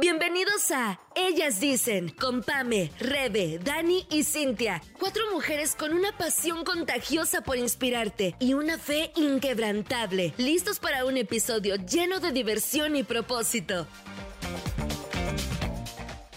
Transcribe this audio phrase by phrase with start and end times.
[0.00, 4.80] Bienvenidos a Ellas Dicen, con Pame, Rebe, Dani y Cintia.
[4.96, 10.34] Cuatro mujeres con una pasión contagiosa por inspirarte y una fe inquebrantable.
[10.36, 13.88] Listos para un episodio lleno de diversión y propósito.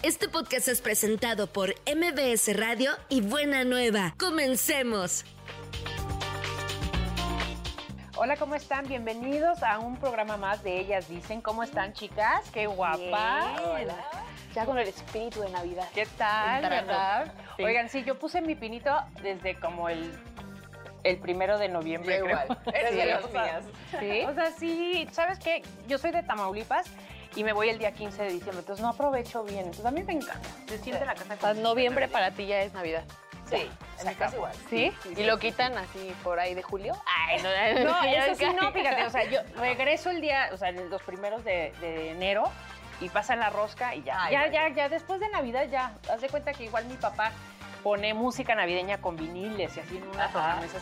[0.02, 4.16] Este podcast es presentado por MBS Radio y Buena Nueva.
[4.18, 5.24] ¡Comencemos!
[8.24, 8.88] Hola, ¿cómo están?
[8.88, 11.42] Bienvenidos a un programa más de Ellas Dicen.
[11.42, 12.52] ¿Cómo están, chicas?
[12.52, 13.56] ¡Qué guapa!
[14.54, 15.88] Ya con el espíritu de Navidad.
[15.92, 17.34] ¿Qué tal, verdad?
[17.58, 17.64] Sí.
[17.64, 20.14] Oigan, sí, yo puse mi pinito desde como el,
[21.04, 22.60] el primero de noviembre, Yo igual.
[22.72, 23.64] Eres de Sí, las sea, mías.
[24.00, 24.22] ¿Sí?
[24.28, 25.64] O sea, sí, ¿sabes qué?
[25.88, 26.86] Yo soy de Tamaulipas
[27.36, 29.62] y me voy el día 15 de diciembre, entonces no aprovecho bien.
[29.62, 30.48] Entonces a mí me encanta.
[30.68, 33.04] Se siente la casa O sea, noviembre para ti ya es Navidad.
[33.58, 34.54] Sí, En mi casa igual.
[34.70, 34.92] ¿Sí?
[35.16, 36.94] ¿Y lo quitan así por ahí de julio?
[37.06, 37.50] Ay, no,
[37.84, 41.44] No, eso sí, no, fíjate, o sea, yo regreso el día, o sea, los primeros
[41.44, 42.44] de, de enero
[43.00, 44.24] y pasan la rosca y ya.
[44.24, 45.94] Ay, ya, ya, ya, después de Navidad ya.
[46.12, 47.32] Haz de cuenta que igual mi papá
[47.84, 50.34] pone música navideña con viniles y así en una Ajá.
[50.34, 50.80] tornamesa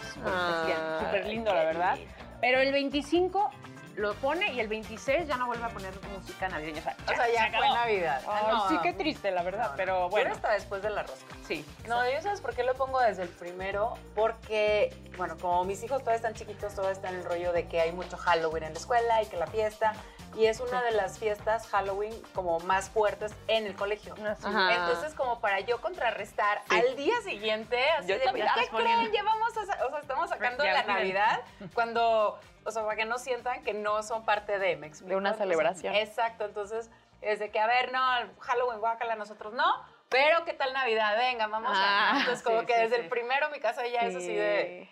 [1.00, 1.96] súper lindo, la verdad.
[1.96, 2.12] lindo.
[2.42, 3.50] Pero el 25
[3.96, 6.80] lo pone y el 26 ya no vuelve a poner música navideña.
[6.80, 7.66] O sea, O sea, se ya acabó.
[7.66, 8.22] fue Navidad.
[8.28, 10.32] Ay, No, sí, qué triste, la verdad, no, pero Yo bueno.
[10.32, 11.36] hasta después de la rosca.
[11.48, 11.66] Sí.
[11.88, 16.00] No, yo sabes por qué lo pongo desde el primero, porque, bueno, como mis hijos
[16.00, 18.80] todavía están chiquitos, todavía está en el rollo de que hay mucho Halloween en la
[18.80, 19.94] escuela y que la fiesta,
[20.38, 24.14] y es una de las fiestas Halloween como más fuertes en el colegio.
[24.26, 24.46] Así.
[24.46, 24.76] Ajá.
[24.76, 26.76] Entonces, como para yo contrarrestar Sí.
[26.76, 28.22] al día siguiente, así Yo de.
[28.22, 28.70] ¿qué creen?
[28.72, 30.84] poniendo- Llevamos, a o sea, estamos sacando Ya la.
[30.84, 31.42] Navidad
[31.74, 35.10] cuando, o sea, para que no sientan que no son parte de, ¿me explico?
[35.10, 35.96] De una Entonces, celebración.
[35.96, 36.90] exacto, entonces,
[37.22, 38.00] es de que, a ver, no,
[38.40, 39.66] Halloween, guácala, nosotros no,
[40.10, 41.18] pero ¿qué tal Navidad?
[41.18, 42.20] Venga, vamos Ah, a...
[42.20, 43.02] Entonces, como que sí, desde sí.
[43.04, 44.90] el primero mi casa ya es así de...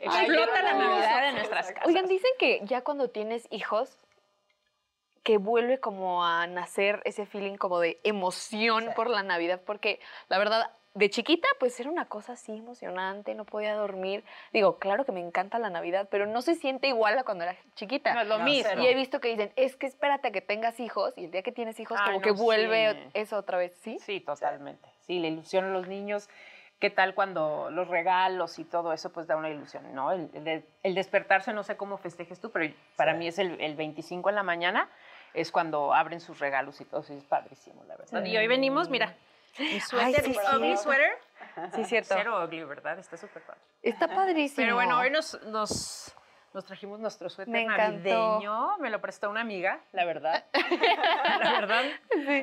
[0.00, 1.80] Explota la Ay, Navidad en sí, nuestras exacto.
[1.80, 1.88] casas.
[1.88, 3.96] Oigan, dicen que ya cuando tienes hijos,
[5.24, 8.90] que vuelve como a nacer ese feeling como de emoción Sí.
[8.94, 13.44] por la Navidad, porque la verdad, de chiquita, pues era una cosa así emocionante, no
[13.44, 14.24] podía dormir.
[14.52, 17.56] Digo, claro que me encanta la Navidad, pero no se siente igual a cuando era
[17.76, 18.14] chiquita.
[18.14, 18.68] No es lo No, mismo.
[18.68, 18.82] cero.
[18.82, 21.42] Y he visto que dicen, es que espérate a que tengas hijos, y el día
[21.42, 23.10] que tienes hijos, como no, que vuelve sí.
[23.14, 23.98] eso otra vez, ¿sí?
[24.00, 24.88] Sí, totalmente.
[25.00, 26.28] Sí, la ilusión a los niños.
[26.80, 30.12] ¿Qué tal cuando los regalos y todo eso pues da una ilusión, ¿no?
[30.12, 33.60] El, el de- el despertarse, no sé cómo festejes tú, pero para mí es el,
[33.60, 34.88] el 25 en la mañana,
[35.34, 38.24] es cuando abren sus regalos y todo, eso es padrísimo, la verdad.
[38.24, 39.16] Y hoy venimos, mira,
[39.58, 40.40] mi suéter, sí, mi sí.
[40.56, 41.18] ugly sweater,
[41.74, 42.14] Sí, cierto.
[42.16, 42.98] cero ugly, ¿verdad?
[42.98, 43.60] Está súper padre.
[43.82, 44.64] Está padrísimo.
[44.64, 46.14] Pero bueno, hoy nos, nos,
[46.54, 48.08] nos trajimos nuestro suéter Me encantó.
[48.08, 50.44] navideño, me lo prestó una amiga, la verdad.
[51.40, 51.84] la verdad.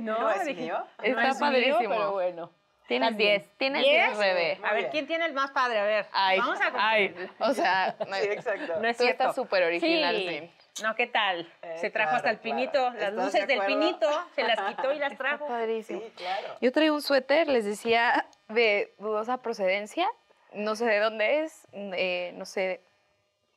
[0.01, 0.77] No, ¿No es dije, mío?
[0.99, 1.89] no Está es mío, padrísimo.
[1.89, 2.51] pero bueno.
[2.87, 3.39] Tienes También.
[3.41, 4.05] 10, tienes ¿Diez?
[4.09, 4.59] 10, bebé.
[4.63, 4.89] A ver.
[4.91, 5.79] ¿quién tiene el más padre?
[5.79, 8.79] A ver, Ay, vamos a ay, o sea, no, Sí, exacto.
[8.79, 9.23] No es tú cierto.
[9.23, 10.27] estás súper original, Sí.
[10.29, 10.51] sí.
[10.83, 11.51] No, ¿qué tal?
[11.61, 12.55] Eh, se trajo claro, hasta el claro.
[12.55, 15.47] pinito, las ¿Estás luces de del pinito, se las quitó y las Está trajo.
[15.47, 16.01] padrísimo.
[16.01, 16.47] Sí, claro.
[16.59, 20.07] Yo traigo un suéter, les decía, de dudosa procedencia.
[20.53, 22.81] No sé de dónde es, eh, no sé,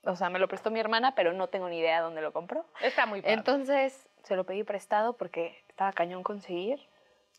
[0.05, 2.33] o sea, me lo prestó mi hermana, pero no tengo ni idea de dónde lo
[2.33, 2.65] compró.
[2.81, 3.35] Está muy padre.
[3.35, 6.81] Entonces, se lo pedí prestado porque estaba cañón conseguir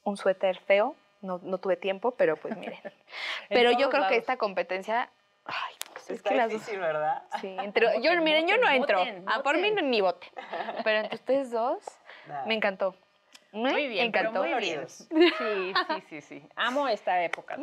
[0.03, 0.95] un suéter feo.
[1.21, 2.79] No, no tuve tiempo, pero pues miren.
[3.49, 5.09] pero yo creo que esta competencia,
[5.45, 5.73] ay,
[6.09, 7.23] es que las dos difícil, ¿verdad?
[7.41, 8.99] Sí, entre, yo, Voten, miren, yo no voten, entro.
[8.99, 9.89] voten, Ah, por mí voten.
[9.91, 10.29] ni voten.
[10.83, 11.83] Pero entre ustedes dos,
[12.27, 12.45] Nada.
[12.45, 12.95] me encantó.
[13.51, 14.43] Me Muy bien, pero encantó.
[14.47, 14.85] muy bien.
[14.89, 16.49] Sí, sí, sí, sí.
[16.55, 17.57] Amo esta época.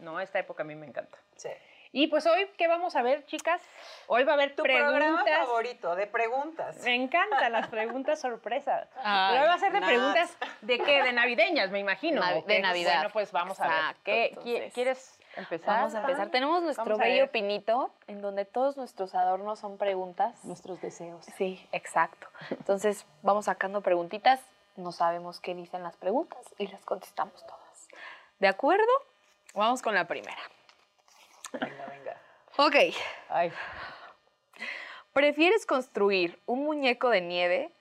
[0.00, 1.16] No, esta época a mí me encanta.
[1.36, 1.48] Sí.
[1.90, 3.62] Y pues hoy, ¿qué vamos a ver, chicas?
[4.08, 5.38] Hoy va a haber Tu programa preguntas.
[5.38, 6.76] favorito de preguntas.
[6.84, 8.88] Me encantan las preguntas sorpresas.
[9.02, 9.88] Ay, Pero hoy va a ser de nuts.
[9.90, 12.20] preguntas de qué, de navideñas, me imagino.
[12.20, 12.58] Navi- ¿o de?
[12.60, 12.94] Navidad.
[12.96, 13.96] Bueno, pues vamos a ver.
[14.04, 14.74] ¿Qué, entonces.
[14.74, 15.78] ¿Quieres empezar?
[15.78, 16.30] Vamos a empezar.
[16.30, 20.44] Tenemos nuestro bello pinito, en donde todos nuestros adornos son preguntas.
[20.44, 21.24] Nuestros deseos.
[21.36, 22.26] Sí, exacto.
[22.50, 24.40] Entonces, vamos sacando preguntitas.
[24.76, 27.88] No sabemos qué dicen las preguntas y las contestamos todas.
[28.38, 28.92] ¿De acuerdo?
[29.54, 30.38] Vamos con la primera.
[31.52, 32.16] Venga, venga.
[32.56, 32.94] Ok.
[33.28, 33.52] Ay,
[35.18, 37.72] ¿Prefieres construir un muñeco de nieve,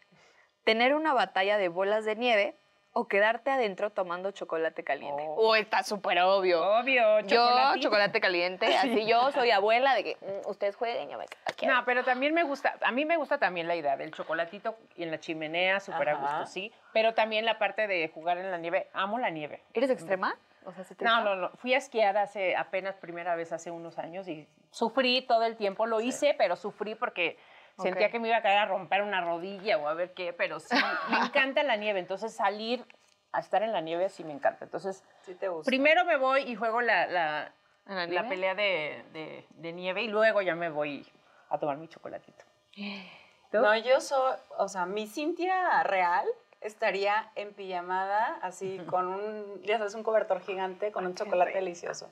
[0.64, 2.56] tener una batalla de bolas de nieve
[2.98, 5.24] o quedarte adentro tomando chocolate caliente?
[5.28, 5.50] Oh.
[5.50, 6.64] Oh, está súper obvio.
[6.64, 7.48] obvio, Yo,
[7.80, 11.68] chocolate caliente, así yo soy abuela de que mm, ustedes jueguen, yo me aquí.
[11.68, 15.04] No, pero también me gusta, a mí me gusta también la idea del chocolatito y
[15.04, 16.74] en la chimenea, súper a gusto, sí.
[16.92, 19.62] Pero también la parte de jugar en la nieve, amo la nieve.
[19.76, 20.36] ¿Eres extrema?
[20.66, 21.50] O sea, ¿se te No, no, no.
[21.52, 25.86] Fui a esquiar hace apenas primera vez hace unos años y sufrí todo el tiempo.
[25.86, 27.38] Lo hice, pero sufrí porque
[27.78, 28.12] sentía Ok.
[28.12, 30.34] que me iba a caer a romper una rodilla o a ver qué.
[30.34, 30.76] Pero sí,
[31.10, 32.00] me encanta la nieve.
[32.00, 32.86] Entonces salir
[33.32, 34.66] a estar en la nieve sí me encanta.
[34.66, 35.70] Entonces Sí te gusta.
[35.70, 37.52] primero me voy y juego la, la,
[37.88, 41.06] ¿En la la pelea de, de- de nieve y luego ya me voy
[41.50, 42.44] a tomar mi chocolatito.
[43.52, 43.60] ¿Tú?
[43.60, 46.26] No, yo soy, o sea, mi Cintia real
[46.60, 52.10] estaría en pijamada, así con un, ya sabes, un cobertor gigante con un chocolate delicioso.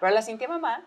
[0.00, 0.84] Pero la Cintia mamá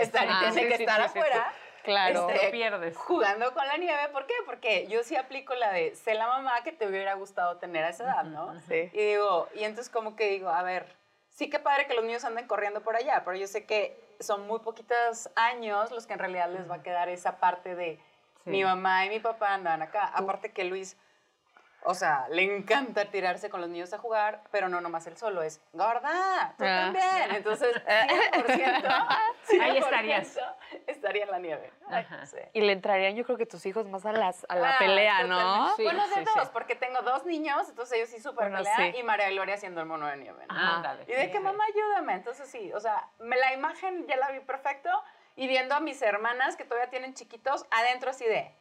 [0.00, 1.52] estaría- Ah, tiene que estar afuera.
[1.86, 2.28] Claro.
[2.28, 2.96] este, Lo pierdes.
[2.96, 4.34] Jugando con la nieve, ¿por qué?
[4.44, 7.88] Porque yo sí aplico la de sé la mamá que te hubiera gustado tener a
[7.88, 8.58] esa edad, ¿no?
[8.68, 8.90] Sí.
[8.92, 10.94] Y digo, y entonces como que digo, a ver,
[11.30, 14.46] sí que padre que los niños anden corriendo por allá, pero yo sé que son
[14.46, 17.98] muy poquitos años los que en realidad les va a quedar esa parte de
[18.44, 18.50] Sí.
[18.50, 20.06] mi mamá y mi papá andan acá.
[20.14, 20.96] Aparte que Luis,
[21.86, 25.42] o sea, le encanta tirarse con los niños a jugar, pero no nomás él solo,
[25.42, 26.92] es gorda, tú Ah.
[26.92, 27.36] también.
[27.36, 29.06] Entonces, 100%,
[29.62, 30.36] Ahí estarías.
[30.36, 30.54] 100%
[30.86, 31.72] Estaría en la nieve.
[31.88, 32.26] Ajá.
[32.26, 32.38] Sí.
[32.52, 35.22] Y le entrarían, yo creo que tus hijos más a, las, a la Ah, pelea,
[35.24, 35.74] ¿no?
[35.76, 36.50] Sí, bueno, de sí, dos, sí.
[36.52, 38.94] porque tengo dos niños, entonces ellos sí súper Bueno, sí.
[38.98, 40.44] y María Gloria haciendo el mono de nieve.
[40.48, 40.54] ¿no?
[40.54, 40.76] Ajá.
[40.76, 41.04] Ándale.
[41.06, 41.42] Y de que Sí.
[41.42, 44.90] mamá ayúdame, entonces sí, o sea, me, la imagen ya la vi perfecto
[45.36, 48.52] y viendo a mis hermanas que todavía tienen chiquitos adentro así de...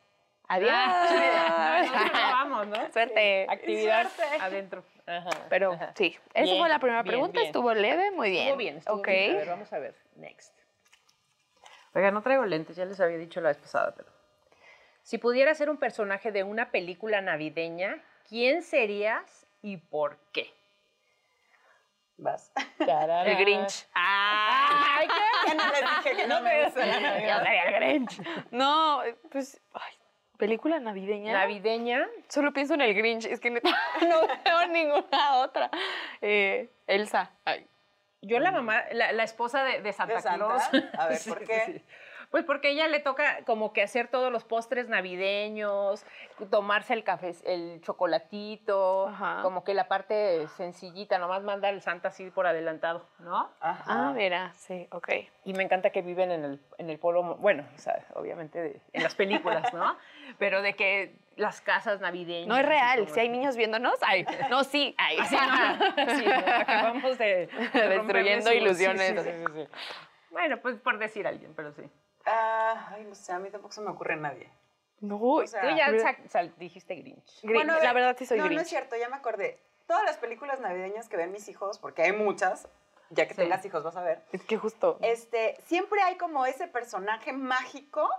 [0.47, 0.71] Adiós.
[0.73, 2.91] Ah, nosotros vamos, ¿no?
[2.91, 3.47] Suerte.
[3.49, 4.37] Actividad Suerte.
[4.41, 4.83] adentro.
[5.07, 5.29] Ajá.
[5.49, 5.93] Pero Ajá.
[5.95, 7.33] sí, esa Bien, fue la primera bien, pregunta.
[7.39, 7.45] bien.
[7.47, 8.43] Estuvo leve, muy bien.
[8.43, 9.07] Estuvo bien, estuvo Ok.
[9.07, 9.31] bien.
[9.31, 9.95] A ver, vamos a ver.
[10.15, 10.53] Next.
[11.93, 14.09] Oiga, no traigo lentes, ya les había dicho la vez pasada, pero.
[15.03, 20.51] Si pudieras ser un personaje de una película navideña, ¿quién serías y por qué?
[22.17, 22.51] Vas.
[22.79, 23.87] El Grinch.
[23.93, 25.47] Ah, Ay, ¿qué?
[25.47, 28.21] ya no les dije que no me gusta la yo sería el Grinch.
[28.51, 29.01] No,
[29.31, 29.93] pues, ay,
[30.37, 31.33] película navideña.
[31.33, 32.07] Navideña.
[32.29, 33.61] Solo pienso en el Grinch, es que no
[34.43, 35.69] veo ninguna otra.
[36.21, 37.31] Eh, Elsa.
[37.45, 37.67] Ay,
[38.21, 40.45] Yo la mamá, la, la esposa de, de Santa, ¿De Santa?
[40.45, 40.63] Claus.
[40.97, 41.63] A ver, ¿por sí, qué?
[41.65, 41.83] sí.
[42.35, 46.05] Pues porque a ella le toca como que hacer todos los postres navideños,
[46.51, 49.39] tomarse el café, el chocolatito, Ajá.
[49.41, 53.49] como que la parte sencillita, nomás manda el Santa así por adelantado, ¿no?
[53.61, 53.83] Ajá.
[53.87, 55.11] Ah, mira, sí, ok.
[55.45, 58.81] Y me encanta que viven en el, en el polo, bueno, o sea, obviamente de-
[58.91, 59.95] en las películas, ¿no?
[60.37, 62.49] Pero de que las casas navideñas.
[62.49, 65.19] No es real, si hay niños viéndonos, ay, no, sí, ay.
[65.25, 67.47] Sí, acabamos de...
[67.73, 69.23] Destruyendo ilusiones.
[69.23, 69.67] sí, sí, sí, sí, sí.
[70.31, 71.83] Bueno, pues por decir alguien, pero sí.
[72.77, 74.49] Ah, ay, no sé, a mí tampoco se me ocurre nadie.
[74.99, 75.87] No, O sea, Tú ya
[76.29, 77.41] sal- dijiste Grinch.
[77.41, 78.55] Grinch, Bueno, la verdad sí soy no, Grinch.
[78.57, 79.59] No es cierto, ya me acordé.
[79.87, 82.67] Todas las películas navideñas que ven mis hijos, porque hay muchas,
[83.11, 83.41] ya que Sí.
[83.41, 84.97] tengas hijos vas a ver, Es que justo.
[85.01, 88.09] este, siempre hay como ese personaje mágico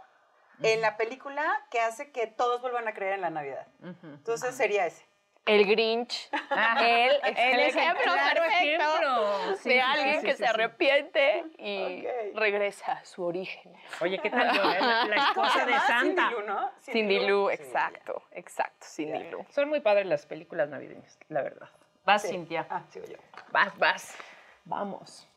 [0.63, 3.67] en la película que hace que todos vuelvan a creer en la Navidad.
[4.03, 5.05] Entonces sería ese.
[5.47, 6.29] El Grinch.
[6.51, 9.57] Ah, Él es el el ejemplo claro perfecto ejemplo.
[9.59, 10.51] Sí, de sí, alguien sí, que sí, se sí.
[10.51, 12.05] arrepiente y
[12.35, 13.73] regresa a su origen.
[14.01, 14.63] Oye, ¿qué tal yo?
[14.73, 14.79] eh?
[14.81, 16.01] La, la esposa de Santa.
[16.01, 16.71] Cindy Lou, ¿no?
[16.81, 19.31] Cindy Lou, exacto, exacto, Cindy Ya.
[19.31, 19.47] Lou.
[19.51, 21.69] Son muy padres las películas navideñas, la verdad.
[22.05, 22.29] Vas, Sí.
[22.29, 22.67] Cintia.
[22.69, 23.17] Ah, sigo yo.
[23.53, 24.17] Vas, vas.
[24.65, 25.29] Vamos.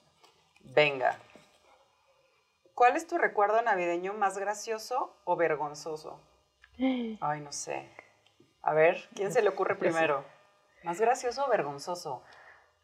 [0.61, 1.17] Venga.
[2.73, 6.19] ¿Cuál es tu recuerdo navideño más gracioso o vergonzoso?
[6.79, 7.89] Ay, no sé.
[8.61, 10.25] A ver, ¿quién se le ocurre primero?
[10.83, 12.23] ¿Más gracioso o vergonzoso?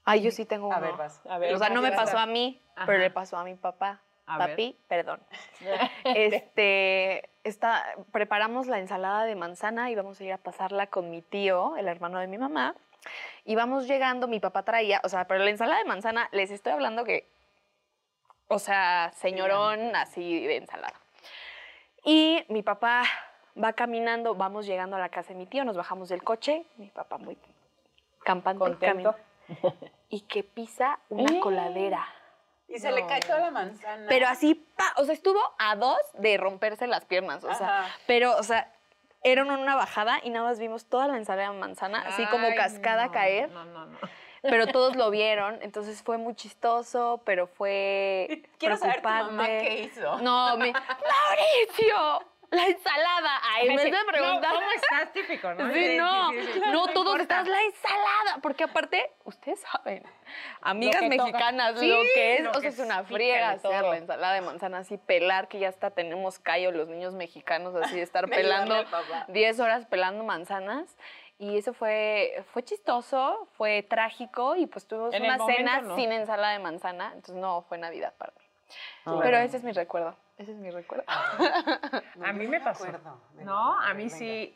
[0.04, 0.76] Ay, yo sí tengo uno.
[0.76, 1.22] A ver, vas.
[1.28, 2.86] A ver, o sea, no me pasó a mí, Ajá.
[2.86, 4.02] pero le pasó a mi papá.
[4.28, 4.50] A ver.
[4.52, 5.20] Papi, perdón.
[6.04, 11.22] Este, está, preparamos la ensalada de manzana y vamos a ir a pasarla con mi
[11.22, 12.76] tío, el hermano de mi mamá.
[13.44, 16.74] Y vamos llegando, mi papá traía, o sea, pero la ensalada de manzana, les estoy
[16.74, 17.28] hablando que,
[18.48, 21.00] o sea, señorón así de ensalada.
[22.04, 23.04] Y mi papá
[23.62, 26.88] va caminando, vamos llegando a la casa de mi tío, nos bajamos del coche, mi
[26.90, 27.38] papá muy
[28.24, 29.16] campante, Contento.
[30.10, 32.06] y que pisa una coladera.
[32.68, 34.06] Y se le cae toda la manzana.
[34.10, 37.96] Pero así, pa, o sea, estuvo a dos de romperse las piernas, o sea, Ajá.
[38.08, 38.72] pero, o sea,
[39.24, 42.48] era en una bajada y nada más vimos toda la ensalada de manzana, así como
[42.56, 43.98] cascada no, caer, No, no, no.
[44.42, 49.32] pero todos lo vieron, entonces fue muy chistoso, pero fue Quiero saber tu preocupante.
[49.34, 50.18] mamá qué hizo.
[50.20, 53.42] No, mi, Mauricio, la ensalada.
[53.44, 54.48] Ay, me estoy preguntando.
[54.48, 55.12] No, ¿Cómo estás?
[55.14, 55.72] Típico, ¿no?
[55.74, 56.62] Sí, no, sí, sí.
[56.72, 60.04] no, todos estás la ensalada, porque aparte, ustedes saben,
[60.62, 61.80] amigas Lo mexicanas, lo
[62.14, 65.48] que es, lo o sea, es una friega hacer la ensalada de manzana así, pelar,
[65.48, 69.26] que ya hasta tenemos callo los niños mexicanos, así de estar pelando al papá.
[69.30, 70.96] 10 horas pelando manzanas.
[71.38, 75.96] Y eso fue, fue chistoso, fue trágico y pues tuvimos En una cena momento, ¿no?
[75.98, 78.46] sin ensalada de manzana, entonces no fue Navidad para mí.
[79.06, 79.38] Ah, Pero bueno.
[79.40, 81.04] ese es mi recuerdo, ese es mi recuerdo.
[82.16, 82.86] No, A mí me pasó.
[82.86, 84.56] acuerdo No, a mí sí.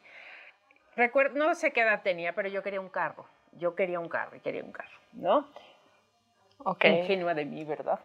[0.95, 3.25] Recuerdo, no sé qué edad tenía, pero yo quería un carro.
[3.53, 5.47] Yo quería un carro y quería un carro, ¿no?
[6.59, 6.79] Ok.
[6.79, 7.99] Qué ingenua de mí, ¿verdad?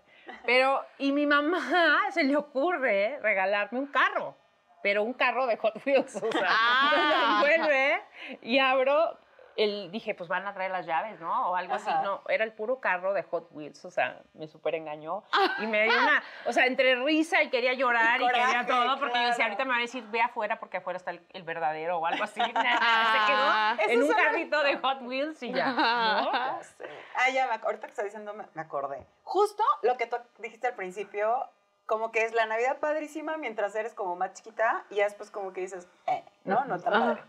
[0.46, 1.58] Pero, y mi mamá
[2.12, 4.36] se le ocurre regalarme un carro,
[4.82, 6.16] pero un carro de Hot Wheels.
[6.22, 7.42] O sea, Ah.
[7.42, 8.02] entonces vuelve
[8.42, 9.18] y abro.
[9.56, 11.50] El, dije, pues van a traer las llaves, ¿no?
[11.50, 11.90] O algo Ajá.
[11.98, 12.04] así.
[12.04, 13.84] No, era el puro carro de Hot Wheels.
[13.84, 15.22] O sea, me súper engañó.
[15.60, 16.22] Y me dio una.
[16.46, 19.34] O sea, entre risa y quería llorar y, Y coraje, quería todo, porque yo decía,
[19.36, 19.44] claro.
[19.52, 22.24] ahorita me va a decir, ve afuera porque afuera está el, el verdadero o algo
[22.24, 22.40] así.
[22.46, 23.84] se Ah, quedó.
[23.84, 25.66] Ese en un carrito de Hot Wheels y ya.
[25.72, 26.32] ¿no?
[26.32, 26.88] Ya sé.
[27.16, 29.06] Ah, ya, me ahorita que estás diciendo me, me acordé.
[29.22, 31.48] Justo lo que tú dijiste al principio,
[31.86, 35.52] como que es la Navidad padrísima mientras eres como más chiquita y ya después como
[35.52, 37.22] que dices, eh, no, no tan padre.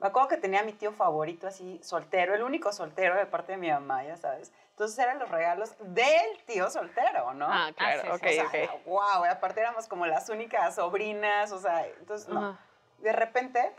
[0.00, 3.52] Me acuerdo que tenía a mi tío favorito así, soltero, el único soltero de parte
[3.52, 4.50] de mi mamá, ya sabes.
[4.70, 7.46] Entonces eran los regalos del tío soltero, ¿no?
[7.46, 8.84] Ah, claro, sí, ok, o sea, ok.
[8.86, 12.40] wow, aparte éramos como las únicas sobrinas, o sea, entonces no.
[12.40, 12.58] Ajá.
[12.98, 13.74] De repente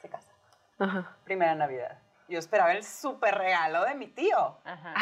[0.00, 0.32] se casa.
[0.78, 1.14] Ajá.
[1.24, 1.98] Primera Navidad.
[2.28, 4.58] Yo esperaba el súper regalo de mi tío.
[4.64, 4.94] Ajá.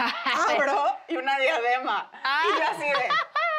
[0.50, 2.10] Abro y una diadema.
[2.12, 3.08] Y yo así de.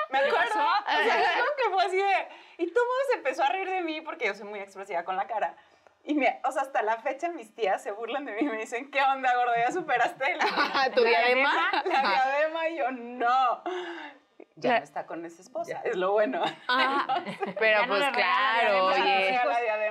[0.10, 0.54] Me acuerdo.
[0.54, 2.28] O sea, creo que fue así de.
[2.58, 5.04] Y todo el mundo se empezó a reír de mí porque yo soy muy expresiva
[5.04, 5.56] con la cara.
[6.08, 8.58] Y me, o sea, hasta la fecha mis tías se burlan de mí y me
[8.58, 9.54] dicen, ¿qué onda, gordo?
[9.58, 11.54] ¿Ya superaste la, ¿Tu la diadema?
[11.86, 12.70] La diadema.
[12.70, 13.64] Y yo, no.
[14.58, 16.42] Ya La- no está con esa esposa, es lo bueno.
[16.70, 17.06] Ah,
[17.60, 19.40] pero Ya no pues le claro, oye,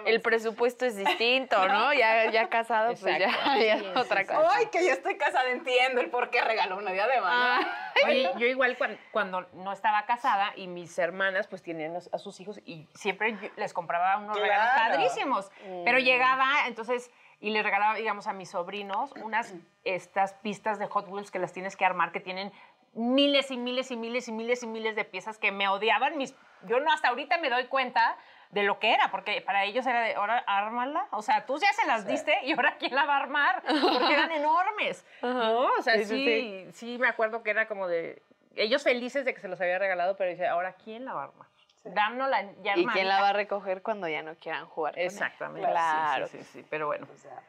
[0.06, 1.92] el presupuesto es distinto, ¿no?
[1.92, 3.28] Ya, ya casado, pues ya,
[3.59, 4.26] ya Sí, es otra sí.
[4.28, 4.49] cosa.
[4.54, 7.26] Ay, que yo estoy casada, entiendo el por qué regaló una diadema.
[7.28, 7.37] ¿no?
[7.37, 7.61] Ah,
[8.06, 12.40] Oye, yo igual cuan- cuando, no estaba casada y mis hermanas pues tenían a sus
[12.40, 15.50] hijos y siempre les compraba unos regalos padrísimos.
[15.85, 19.52] Pero llegaba entonces y les regalaba, digamos, a mis sobrinos unas
[19.85, 22.50] estas pistas de Hot Wheels que las tienes que armar que tienen
[22.94, 26.16] miles y miles y miles y miles y miles de piezas que me odiaban.
[26.16, 26.34] Mis,
[26.66, 28.16] yo no hasta ahorita me doy cuenta
[28.50, 31.08] de lo que era, porque para ellos era de, ahora ármala.
[31.10, 34.12] O sea, tú ya se las diste y ahora quién la va a armar, porque
[34.12, 35.04] eran enormes.
[35.22, 35.66] ¿no?
[35.78, 38.22] O sea, Sí, sí, sí, sí, me acuerdo que era como de,
[38.56, 41.24] ellos felices de que se los había regalado, pero dice, ahora quién la va a
[41.24, 41.48] armar.
[41.84, 44.98] Dámosla ya ¿Y quién la va a recoger cuando ya no quieran jugar?
[44.98, 45.68] Exactamente.
[45.68, 46.26] Claro.
[46.28, 47.06] Sí, sí, sí, sí, pero bueno.
[47.12, 47.42] O sea,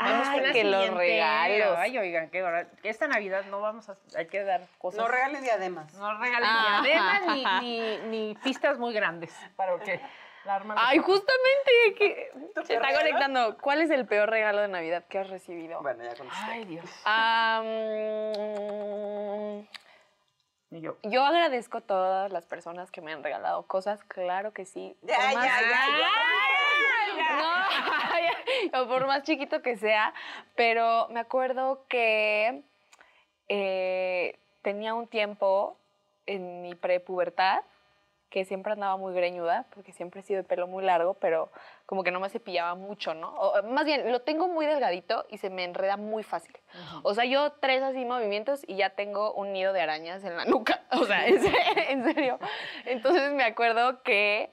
[0.00, 1.74] Vamos Ay, con la que los regalos.
[1.78, 5.00] Ay, oigan, que esta Navidad no vamos a, hay que dar cosas.
[5.00, 5.92] no regalen diademas.
[5.94, 6.80] No regalen Ah.
[6.84, 10.00] diademas ni, ni, ni pistas muy grandes para que
[10.44, 10.76] la arman.
[10.76, 12.98] los Ay, justamente que ¿Tu se está regalo?
[13.06, 13.58] conectando.
[13.58, 15.82] ¿Cuál es el peor regalo de Navidad que has recibido?
[15.82, 16.44] Bueno, ya contesté.
[16.44, 16.84] Ay, Dios.
[20.70, 20.96] Y yo.
[21.02, 24.96] yo agradezco a todas las personas que me han regalado cosas, claro que sí.
[25.02, 25.60] Ya, ya, más- ya,
[28.72, 30.12] No, o por más chiquito que sea,
[30.56, 32.62] pero me acuerdo que
[33.48, 35.76] eh, tenía un tiempo
[36.26, 37.60] en mi prepubertad
[38.30, 41.48] que siempre andaba muy greñuda, porque siempre he sido de pelo muy largo, pero
[41.86, 43.30] como que no me cepillaba mucho, ¿no?
[43.30, 46.54] O, más bien, lo tengo muy delgadito y se me enreda muy fácil.
[47.04, 50.44] O sea, yo tres así movimientos y ya tengo un nido de arañas en la
[50.44, 50.82] nuca.
[50.90, 52.38] O sea, en se- en serio.
[52.84, 54.50] Entonces me acuerdo que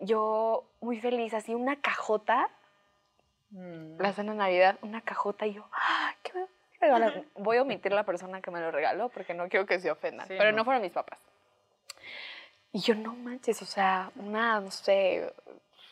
[0.00, 2.48] yo, muy feliz, así una cajota,
[3.50, 6.14] la cena de Navidad, una cajota y yo, ¡ah!
[6.22, 6.46] ¿qué me?
[7.34, 10.26] Voy a omitir la persona que me lo regaló porque no quiero que se ofendan.
[10.28, 10.58] Sí, pero no.
[10.58, 11.18] no fueron mis papás.
[12.72, 15.32] Y yo, no manches, o sea, una, no sé,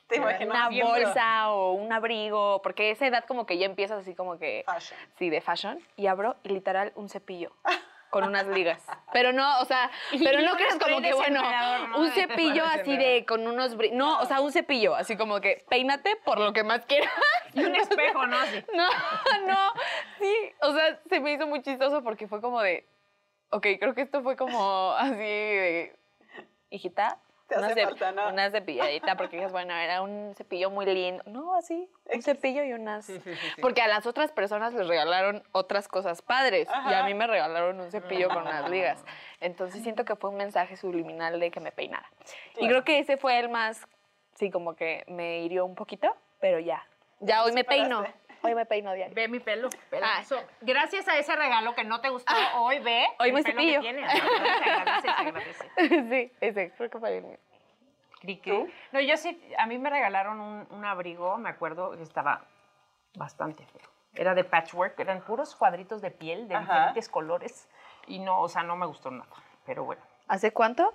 [0.06, 4.38] Te una bolsa o un abrigo, porque esa edad como que ya empiezas así como
[4.38, 5.00] que, Fashion.
[5.18, 7.50] sí, de fashion, y abro y literal un cepillo
[8.10, 8.82] con unas ligas.
[9.12, 9.90] Pero no, o sea,
[10.24, 11.42] pero no un creas como que, bueno,
[11.96, 15.64] un cepillo así de, con unos, bri- no, o sea, un cepillo, así como que
[15.68, 17.12] peínate por lo que más quieras.
[17.54, 18.36] Y un espejo, ¿no?
[18.38, 18.64] Así.
[18.74, 18.88] No,
[19.46, 19.72] no,
[20.18, 22.86] sí, o sea, se me hizo muy chistoso porque fue como de,
[23.50, 25.96] ok, creo que esto fue como así de,
[26.70, 28.28] hijita, Te hace cep- falta, ¿no?
[28.28, 31.22] una cepilladita, porque dices, bueno, era un cepillo muy lindo.
[31.26, 33.06] No, así, un cepillo y unas...
[33.06, 33.60] Sí, sí, sí, sí.
[33.62, 37.80] Porque a las otras personas les regalaron otras cosas padres y a mí me regalaron
[37.80, 39.04] un cepillo con unas ligas.
[39.40, 42.10] Entonces siento que fue un mensaje subliminal de que me peinara.
[42.56, 43.86] Y creo que ese fue el más,
[44.34, 46.84] sí, como que me hirió un poquito, pero ya.
[47.20, 48.04] Ya hoy me peino.
[48.46, 49.14] Hoy me peino diario.
[49.14, 50.42] Ve mi pelo, pelazo.
[50.60, 53.80] Gracias a ese regalo que no te gustó hoy, ve Hoy me cepillo.
[53.80, 54.10] que tienes.
[54.10, 55.70] Se agradece, se agradece.
[56.08, 57.38] sí, ese, creo que fue el mío.
[58.92, 62.44] No, yo sí, a mí me regalaron un, un abrigo, me acuerdo, que estaba
[63.14, 63.88] bastante feo.
[64.14, 66.72] Era de patchwork, eran puros cuadritos de piel de Ajá.
[66.72, 67.68] diferentes colores
[68.06, 69.30] y no, o sea, no me gustó nada.
[69.64, 70.92] Pero bueno, ¿Hace cuánto?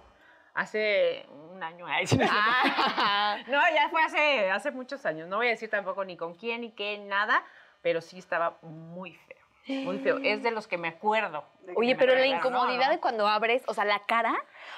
[0.53, 1.85] Hace un año.
[1.87, 5.27] Ah, No, ya fue hace, hace muchos años.
[5.27, 7.43] No voy a decir tampoco ni con quién ni qué, nada,
[7.81, 9.37] pero sí estaba muy feo.
[9.67, 10.17] Muy feo.
[10.23, 11.45] Es de los que me acuerdo.
[11.65, 12.19] que Oye, me pero la.
[12.21, 12.91] No, incomodidad no.
[12.93, 14.33] de cuando abres, o sea, la cara,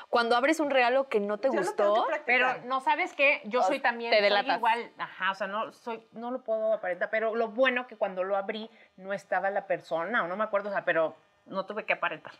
[0.09, 2.05] cuando abres un regalo que no te Ya lo gustó.
[2.07, 2.19] que.
[2.25, 4.57] Pero no sabes qué, yo O soy también te soy delatas.
[4.57, 8.23] igual, ajá, o sea, no soy no lo puedo aparentar, pero lo bueno que cuando
[8.25, 11.15] lo abrí no estaba la persona, o no me acuerdo, o sea, pero
[11.45, 12.33] no tuve que aparentar.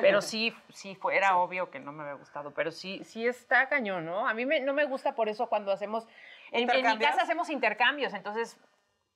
[0.00, 3.68] Pero sí, sí fue, era obvio que no me había gustado, pero sí, sí está
[3.68, 4.26] cañón, ¿no?
[4.28, 6.06] A mí me- no me gusta por eso cuando hacemos,
[6.50, 8.58] en, en mi casa hacemos intercambios, entonces,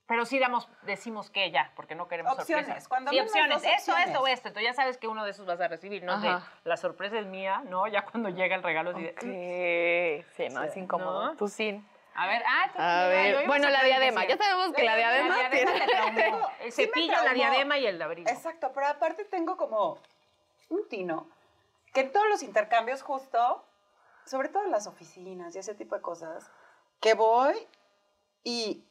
[0.07, 2.89] pero sí damos, decimos que ya, porque no queremos Opciones, sorpresas.
[2.89, 4.07] cuando sí, opciones, esto, opciones.
[4.07, 6.37] esto o esto, entonces ya sabes que uno de esos vas a recibir, no de,
[6.65, 7.87] la sorpresa es mía, ¿no?
[7.89, 11.25] Ya cuando llega el regalo, así de, Sí, sí, no, Sí, es incómodo.
[11.27, 11.37] ¿no?
[11.37, 11.83] Tú sí.
[12.19, 14.23] A ver, ah, tú- A ver, yo iba a bueno, la diadema.
[14.23, 14.29] sí.
[14.29, 15.73] Ya sabemos que la La diadema diadema
[16.15, 16.33] tiene-.
[16.61, 17.35] El Sí me cepillo, la traumó.
[17.35, 18.31] diadema y el abrigo.
[18.31, 19.99] Exacto, pero aparte tengo como
[20.69, 21.29] un tino
[21.93, 23.65] que en todos los intercambios justo,
[24.25, 26.51] sobre todo en las oficinas y ese tipo de cosas,
[27.01, 27.55] que voy
[28.45, 28.85] y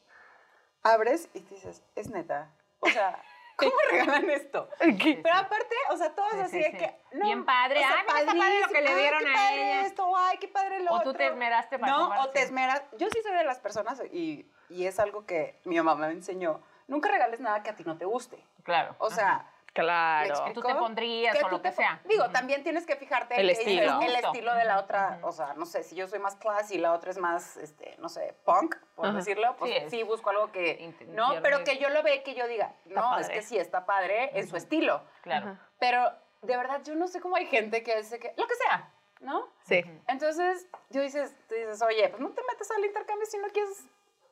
[0.82, 2.50] abres y dices, es neta.
[2.80, 3.20] O sea,
[3.56, 4.68] ¿cómo regalan esto?
[4.78, 6.76] Pero aparte, o sea, todos Sí, así sí, de sí.
[6.78, 7.00] que.
[7.12, 7.82] Bien padre.
[7.84, 8.88] Ah, mira, está padre lo que le.
[8.88, 9.86] Ay, dieron qué a padre ella.
[9.86, 11.18] esto, ay, qué padre lo O tú otro.
[11.18, 12.82] te esmeraste para No, o te esmeras.
[12.98, 16.60] Yo sí soy de las personas, y, y es algo que mi mamá me enseñó.
[16.88, 18.42] Nunca regales nada que a ti no te guste.
[18.62, 18.94] Claro.
[18.98, 19.44] O sea, ¿me
[19.82, 20.30] Claro.
[20.30, 20.60] explico?
[20.60, 22.00] Tú te pondrías o tú lo que te sea.
[22.04, 23.82] Digo, también tienes que fijarte El que estilo.
[24.00, 24.26] el Justo.
[24.28, 25.18] estilo de la otra.
[25.22, 27.94] O sea, no sé, si yo soy más class y la otra es más, este,
[27.98, 30.92] no sé, punk, por decirlo, pues Sí, busco algo que.
[31.08, 33.84] No, pero que yo lo vea y que yo diga, no, es que sí, está
[33.86, 35.02] padre en su estilo.
[35.22, 35.58] Claro.
[35.78, 36.10] Pero
[36.42, 38.32] de verdad, yo no sé cómo hay gente que dice que.
[38.36, 38.90] Lo que sea,
[39.20, 39.48] ¿no?
[39.64, 39.82] Sí.
[40.08, 43.84] Entonces, tú dices, tú dices, oye, pues no te metes al intercambio si no quieres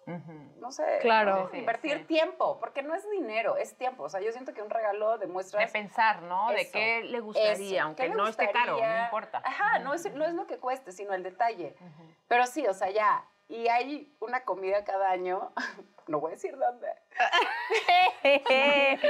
[0.07, 1.51] No sé, Claro.
[1.53, 2.05] invertir sí.
[2.05, 4.05] tiempo, porque no es dinero, es tiempo.
[4.05, 6.51] O sea, yo siento que un regalo demuestra De pensar, ¿no?
[6.51, 9.43] De qué le gustaría, eso, aunque ¿qué le no esté caro, no importa.
[9.45, 11.77] Ajá, no es, no es lo que cueste, sino el detalle.
[12.29, 13.25] Pero sí, o sea, ya.
[13.49, 15.53] Y hay una comida cada año,
[16.07, 16.89] no voy a decir dónde,
[18.23, 19.01] que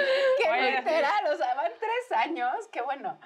[0.77, 3.19] literal, o sea, van tres años, que bueno,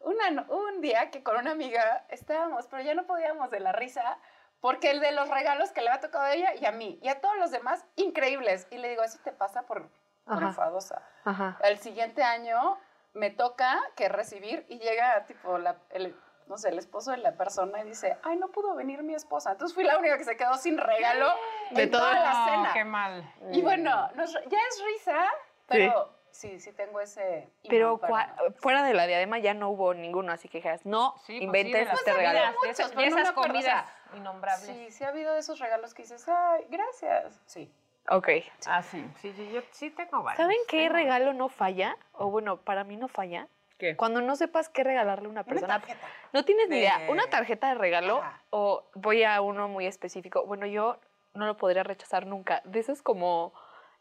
[0.00, 4.18] una un día que con una amiga estábamos, pero ya no podíamos de la risa,
[4.66, 7.08] porque el de los regalos que le había tocado a ella y a mí, y
[7.08, 8.66] a todos los demás, increíbles.
[8.72, 9.88] Y le digo, eso te pasa por,
[10.24, 10.46] por Ajá.
[10.48, 11.02] enfadosa.
[11.24, 11.56] Ajá.
[11.62, 12.76] El siguiente año
[13.14, 16.16] me toca que recibir y llega tipo la, el,
[16.48, 19.52] no sé, el esposo de la persona y dice, ay, no pudo venir mi esposa.
[19.52, 21.32] Entonces fui la única que se quedó sin regalo
[21.70, 22.70] De en toda la No, cena.
[22.72, 23.34] qué mal.
[23.52, 25.28] Y bueno, nos- ya es risa,
[25.68, 27.48] pero sí, sí, tengo ese...
[27.68, 31.22] Pero para- fuera de la diadema ya no hubo ninguno, así que dijeras, no, Sí,
[31.26, 32.56] pues sí, inventes de las este comidas, regalo.
[32.62, 34.66] De, esas- de comidas innombrables.
[34.66, 37.40] Sí, sí ha habido de esos regalos que dices, ay, gracias.
[37.46, 37.70] Sí.
[38.08, 38.28] Ok.
[38.66, 40.36] Ah, sí, sí, sí, yo sí tengo varios.
[40.36, 41.96] ¿Saben qué Tengo- regalo no falla?
[42.12, 43.48] O bueno, para mí no falla.
[43.78, 43.96] ¿Qué?
[43.96, 45.80] Cuando no sepas qué regalarle a una Una persona.
[45.80, 46.06] tarjeta.
[46.32, 47.00] No tienes ni de- idea.
[47.10, 48.40] Una tarjeta de regalo Ajá.
[48.50, 50.44] o voy a uno muy específico.
[50.46, 50.98] Bueno, yo
[51.34, 52.62] no lo podría rechazar nunca.
[52.64, 53.52] De esos como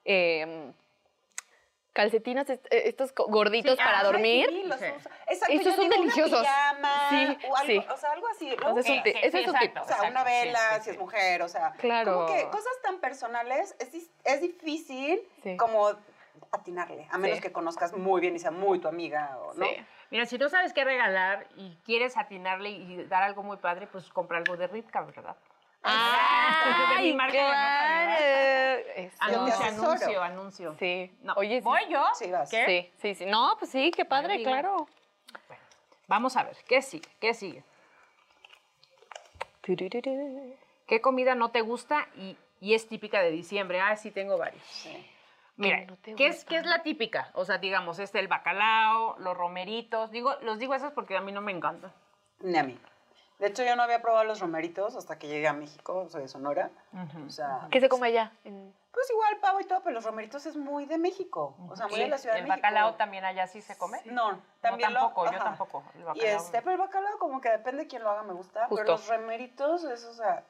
[0.06, 0.72] em,
[1.96, 4.48] calcetines, est- eh, estos gorditos Sí, para ajá, dormir.
[4.50, 4.86] Sí, los Sí.
[4.98, 5.10] uso.
[5.28, 6.42] Exacto, Esos son deliciosos.
[6.42, 7.86] pijama, Sí, o, algo, sí.
[7.90, 8.46] o sea, algo así.
[8.48, 9.70] O sea, luego es un que- tip, ese es un tip.
[9.70, 12.14] exacto, O sea, una exacto, vela, sí, si es mujer, o sea, Claro.
[12.14, 15.56] como que cosas tan personales es, es difícil Sí.
[15.56, 15.90] como
[16.52, 17.44] atinarle, a menos Sí.
[17.44, 19.66] que conozcas muy bien y sea muy tu amiga, o, ¿no?
[19.66, 19.76] Sí.
[20.12, 24.10] Mira, si no sabes qué regalar y quieres atinarle y dar algo muy padre, pues
[24.10, 25.36] compra algo de Ritka, ¿verdad?
[25.86, 27.86] De mi ¡Ay, marca claro!
[29.20, 30.76] Anuncio, anuncio, anuncio.
[30.80, 31.16] Sí.
[31.22, 31.62] No, Oye, sí.
[31.64, 32.04] ¿voy yo?
[32.14, 32.50] Sí, vas.
[32.50, 32.66] ¿Qué?
[32.66, 33.26] Sí, sí, sí.
[33.26, 34.88] No, pues sí, qué padre, claro.
[36.08, 37.10] Vamos a ver, ¿qué sigue?
[37.20, 37.64] ¿Qué sigue?
[39.64, 43.82] ¿Qué comida no te gusta y, y es típica de diciembre?
[43.82, 44.64] Ah, sí, tengo varios.
[44.64, 45.12] Sí.
[45.58, 46.46] Mira, no ¿qué, es?
[46.46, 47.32] ¿qué es la típica?
[47.34, 50.12] O sea, digamos, este, el bacalao, los romeritos.
[50.12, 51.94] Digo, los digo esos porque a mí no me encantan.
[52.42, 52.78] Ni a mí.
[53.40, 56.28] De hecho, yo no había probado los romeritos hasta que llegué a México, soy de
[56.30, 56.70] Sonora.
[57.26, 58.32] O sea, ¿Qué se come allá?
[58.44, 61.54] Pues igual pavo y todo, pero los romeritos es muy de México.
[61.70, 62.62] O sea, muy ¿Y de la Ciudad de ¿El México.
[62.64, 64.00] bacalao también allá sí se come?
[64.06, 65.84] No, también no, lo- tampoco, yo tampoco.
[65.96, 68.68] El Y este, pero el bacalao como que depende de quién lo haga, me gusta.
[68.68, 68.76] Justo.
[68.78, 70.44] Pero los romeritos, eso, o sea,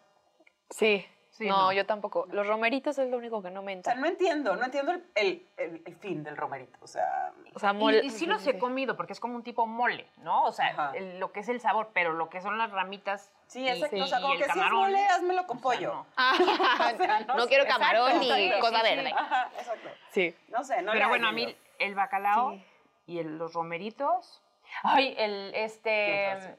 [0.69, 1.05] Sí.
[1.37, 1.71] Sí, no, no.
[1.73, 2.27] yo tampoco.
[2.31, 3.95] Los romeritos es lo único que no me o sea, entra.
[3.95, 6.77] no entiendo, no entiendo el, el, el- el fin del romerito.
[6.81, 8.01] O sea, O sea, Y- mole.
[8.05, 10.45] Y, sí los he comido porque es como un tipo mole, ¿no?
[10.45, 13.33] O sea, lo que es el sabor, pero lo que son las ramitas.
[13.47, 13.97] sí, y- exacto.
[13.97, 15.93] y o sea, como que si es mole, házmelo con o sea, pollo.
[15.93, 16.05] no.
[16.15, 16.35] Ah,
[16.93, 17.49] O sea, no no sé.
[17.49, 19.11] quiero Exacto, camarón ni sí, cosa sí, verde.
[19.13, 19.89] Ajá, exacto.
[20.11, 20.35] Sí.
[20.47, 22.63] No sé, no Pero bueno, a mí el bacalao Sí.
[23.07, 24.41] y el- los romeritos.
[24.83, 26.55] Ay, el ¿Qué este.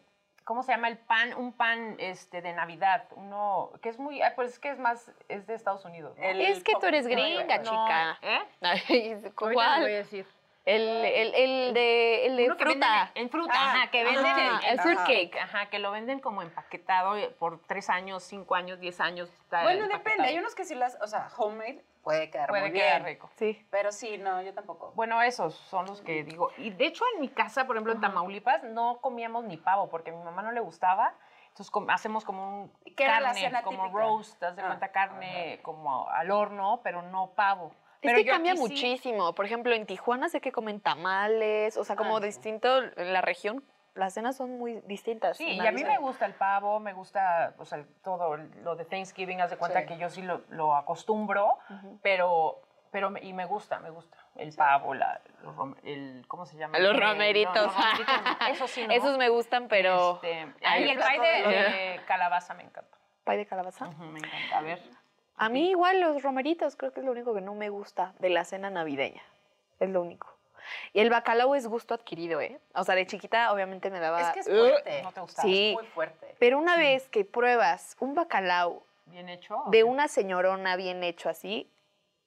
[0.47, 1.35] ¿Cómo se llama el pan?
[1.35, 3.03] Un pan este de Navidad.
[3.17, 4.23] Uno que es muy.
[4.23, 5.11] ah, Pues es que es más.
[5.29, 6.17] Es de Estados Unidos.
[6.17, 6.23] ¿no?
[6.23, 8.19] El Es que tú eres gringa, No, chica.
[8.23, 8.39] ¿Eh?
[8.63, 9.85] Ahorita les voy a ¿Cuál?
[9.87, 10.25] decir.
[10.67, 12.89] El, el, el de, el de Uno que fruta.
[12.89, 15.37] venden en fruta, Ah, ajá, que venden ajá, el, el fruitcake.
[15.41, 19.31] Ajá, que lo venden como empaquetado eh, por tres años, cinco años, diez años.
[19.33, 20.11] está Bueno, empaquetado.
[20.11, 20.29] depende.
[20.29, 23.15] Hay unos que sí las, o sea, homemade puede quedar Puede muy quedar bien.
[23.15, 23.31] rico.
[23.37, 23.65] Sí.
[23.71, 24.91] Pero sí, no, yo tampoco.
[24.97, 26.51] Bueno, esos son los que digo.
[26.57, 30.11] Y de hecho, en mi casa, por ejemplo, en Tamaulipas, no comíamos ni pavo porque
[30.11, 31.15] a mi mamá no le gustaba.
[31.51, 34.01] Entonces hacemos como un ¿Qué era la carne, cena como típica?
[34.03, 37.73] roast, haz de Ah, cuenta carne como al horno, pero no pavo.
[37.97, 39.35] Es Pero que yo cambia sí- muchísimo.
[39.35, 42.27] Por ejemplo, en Tijuana sé que comen tamales, o sea, como Ah, sí.
[42.27, 43.65] distinto en la región.
[43.95, 45.39] Las cenas son muy distintas.
[45.39, 48.85] Sí, y a mí me gusta el pavo, me gusta o sea, todo lo de
[48.85, 49.87] Thanksgiving, haz de cuenta Sí.
[49.87, 51.57] que yo sí lo, lo acostumbro,
[52.03, 54.19] pero, pero y me gusta, me gusta.
[54.35, 56.79] El pavo, la, los rom- el, ¿cómo se llama?
[56.79, 57.55] Los no, romeritos.
[57.57, 58.93] los romeritos no, Eso sí, ¿no?
[58.93, 60.17] Esos me gustan, pero.
[60.17, 62.99] Este, ay, el pay de, calabaza me encanta.
[63.25, 63.87] ¿Pay de calabaza?
[63.99, 64.59] Me encanta.
[64.59, 64.83] A ver.
[65.37, 68.31] A mí igual los romeritos, creo que es lo único que no me gusta de
[68.31, 69.23] la cena navideña.
[69.81, 70.29] Es lo único.
[70.93, 72.59] Y el bacalao es gusto adquirido, ¿eh?
[72.75, 74.21] O sea, de chiquita obviamente me daba...
[74.21, 75.03] Es que es fuerte.
[75.03, 75.43] No te gusta.
[75.43, 75.69] Sí.
[75.71, 76.35] Es muy fuerte.
[76.39, 79.63] Pero una vez que pruebas un bacalao ¿Bien hecho?
[79.67, 81.71] de una señorona bien hecho así,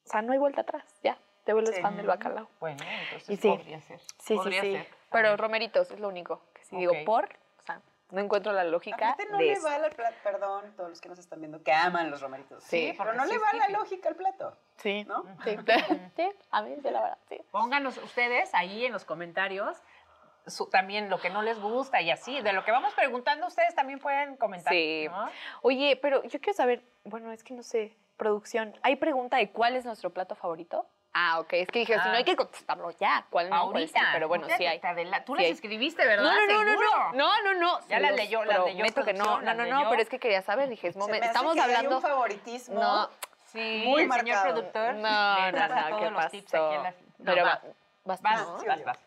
[0.06, 1.18] o sea, no hay vuelta atrás, ya.
[1.44, 1.82] Te vuelves Sí.
[1.82, 2.48] fan del bacalao.
[2.60, 3.50] Bueno, entonces Y sí.
[3.50, 4.00] podría ser.
[4.20, 4.78] Sí, Podría sí, sí.
[4.78, 4.88] ser.
[5.12, 7.28] Pero romeritos es lo único que si digo por,
[8.12, 9.64] no encuentro la lógica Aparte no de le eso.
[9.68, 12.64] va al plato, perdón, todos los que nos están viendo que aman los romeritos.
[12.64, 15.04] Sí, pero no sí le va la lógica al plato, Sí.
[15.06, 15.24] ¿no?
[15.44, 15.56] Sí.
[16.16, 17.42] sí, a mí sí, la verdad, sí.
[17.52, 19.78] Pónganos ustedes ahí en los comentarios
[20.48, 22.42] su- también lo que no les gusta y así.
[22.42, 24.74] De lo que vamos preguntando, ustedes también pueden comentar.
[24.74, 25.08] Sí.
[25.12, 25.30] ¿no?
[25.62, 29.76] Oye, pero yo quiero saber, bueno, es que no sé, producción, ¿hay pregunta de cuál
[29.76, 30.88] es nuestro plato favorito?
[31.14, 32.18] Ah, ok, es que dije, si no Ah.
[32.18, 33.72] hay que contestarlo ya, ¿cuál no?
[33.72, 34.10] cuál sí, Ahorita.
[34.14, 34.80] pero bueno, sí hay.
[34.80, 35.52] Tú Sí las hay.
[35.52, 36.24] escribiste, ¿verdad?
[36.24, 37.88] No, no, no, no, no, no, no, no.
[37.88, 40.70] Ya las leyó, las leyó que no, no, no, no, pero es que quería saber,
[40.70, 42.80] dije, es momento, estamos que hay hablando, un favoritismo.
[42.80, 43.10] no,
[43.48, 44.94] Sí, Muy el señor productor.
[44.94, 46.84] no, no, no, ¿qué los tips aquí en pasó?
[46.84, 47.50] la- No, Pero va.
[47.50, 47.62] va-
[48.06, 48.60] vas, Vas, ¿no?
[48.60, 48.86] Sí, vas, obvio.
[48.86, 49.00] vas.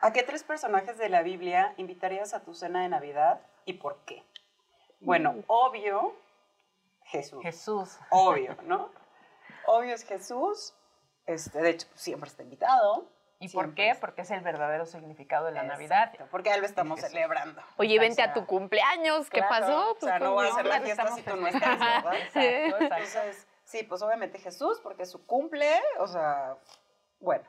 [0.00, 3.98] ¿A qué tres personajes de la Biblia invitarías a tu cena de Navidad y por
[4.04, 4.22] qué?
[5.00, 6.14] Bueno, obvio,
[7.12, 7.42] Jesús.
[7.42, 7.98] Jesús.
[8.10, 8.90] Obvio, ¿no?
[9.66, 10.74] Obvio es Jesús.
[11.26, 13.08] Este, de hecho, siempre está invitado.
[13.38, 13.96] ¿Y por qué?
[14.00, 16.12] Porque es el verdadero significado de la Navidad.
[16.30, 17.12] Porque ya lo estamos Jesús.
[17.12, 17.60] celebrando.
[17.76, 19.92] Oye, vente O a tu cumpleaños, ¿qué claro, pasó?
[19.92, 22.14] O sea, no voy a hacer la fiesta si tú no estás, ¿verdad?
[22.34, 22.84] Exacto, exacto.
[22.84, 26.56] Entonces, sí, pues obviamente Jesús, porque es su cumple, o sea,
[27.18, 27.44] bueno,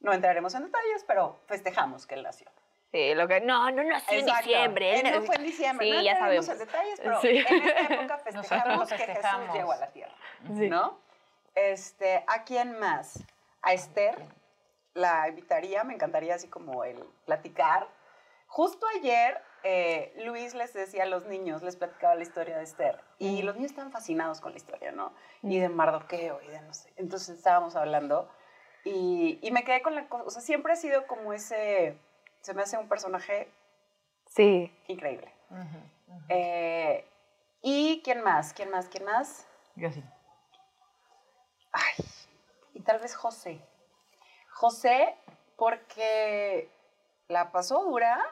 [0.00, 2.50] no entraremos en detalles, pero festejamos que él nació.
[2.92, 4.48] Sí, lo que, no, no nació en Exacto.
[4.48, 5.00] diciembre.
[5.00, 6.48] Él no fue en diciembre, Sí, no ya sabemos.
[6.48, 7.28] en detalles, pero Sí.
[7.48, 10.14] en esta época festejamos que Jesús llegó a la tierra,
[10.56, 10.68] Sí.
[10.68, 11.00] ¿no?
[11.54, 13.24] Este, ¿a quién más?
[13.62, 14.16] A Esther
[14.94, 17.88] la invitaría, me encantaría así como el platicar.
[18.46, 23.00] Justo ayer eh, Luis les decía a los niños, les platicaba la historia de Esther
[23.18, 25.14] y los niños estaban fascinados con la historia, ¿no?
[25.42, 26.92] Y de Mardoqueo y de no sé.
[26.96, 28.28] Entonces estábamos hablando
[28.84, 31.96] y, y me quedé con la cosa, o sea, siempre ha sido como ese,
[32.42, 33.50] se me hace un personaje
[34.26, 34.72] Sí.
[34.88, 35.32] increíble.
[36.28, 37.04] Eh,
[37.62, 38.52] ¿Y quién más?
[38.52, 38.88] ¿Quién más?
[38.88, 39.46] ¿Quién más?
[39.76, 40.02] Yo sí.
[41.72, 42.04] Ay,
[42.74, 43.60] y tal vez José.
[44.50, 45.14] José,
[45.56, 46.68] porque
[47.28, 48.22] la pasó dura,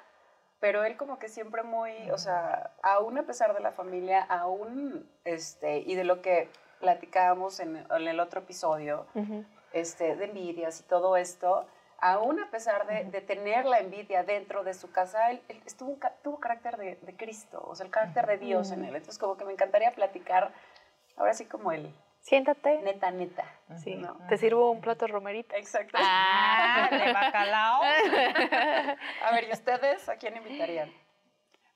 [0.59, 5.11] pero él como que siempre muy, o sea, aún a pesar de la familia, aún,
[5.25, 9.07] este, y de lo que platicábamos en, en el otro episodio,
[9.73, 11.67] este, de envidias y todo esto,
[12.01, 15.99] aún a pesar de, de tener la envidia dentro de su casa, él, él estuvo,
[16.23, 18.95] tuvo carácter de, de Cristo, o sea, el carácter de Dios en él.
[18.97, 20.53] Entonces, como que me encantaría platicar,
[21.17, 22.79] ahora sí como el Siéntate.
[22.83, 23.45] neta, neta.
[23.79, 23.95] Sí.
[23.95, 24.15] ¿no?
[24.29, 25.55] Te sirvo un plato de romerito.
[25.57, 25.97] Exacto.
[26.01, 27.83] Ah, de bacalao.
[29.25, 30.93] A ver, ¿y ustedes a quién invitarían?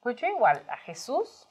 [0.01, 1.49] Pues yo igual, a Jesús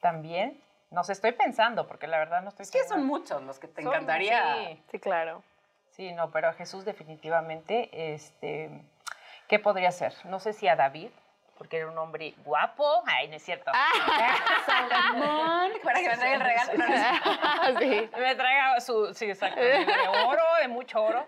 [0.00, 0.62] también.
[0.90, 2.96] No sé, estoy pensando, porque la verdad no estoy Es que segura.
[2.98, 4.54] son muchos los que te Son- encantaría.
[4.56, 4.82] sí.
[4.90, 5.42] Sí, claro.
[6.00, 8.70] Sí, no, pero a Jesús definitivamente, este,
[9.48, 10.14] ¿qué podría ser?
[10.24, 11.10] No sé si a David,
[11.58, 13.02] porque era un hombre guapo.
[13.04, 13.70] Ay, no es cierto.
[14.64, 16.72] Salomón, para que me traiga el regalo.
[16.78, 17.78] No, no es cierto.
[17.80, 18.10] sí.
[18.18, 19.86] Me traiga su, sí, exacto, de
[20.24, 21.26] oro, de mucho oro.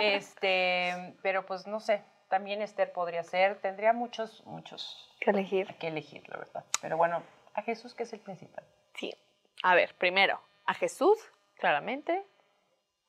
[0.00, 5.76] Este, pero pues no sé, también Esther podría ser, tendría muchos, muchos ¿Qué elegir?
[5.76, 6.64] que elegir, la verdad.
[6.82, 7.22] Pero bueno,
[7.54, 8.64] a Jesús que es el principal.
[8.96, 9.14] Sí.
[9.62, 11.20] A ver, primero, a Jesús,
[11.54, 12.26] claramente.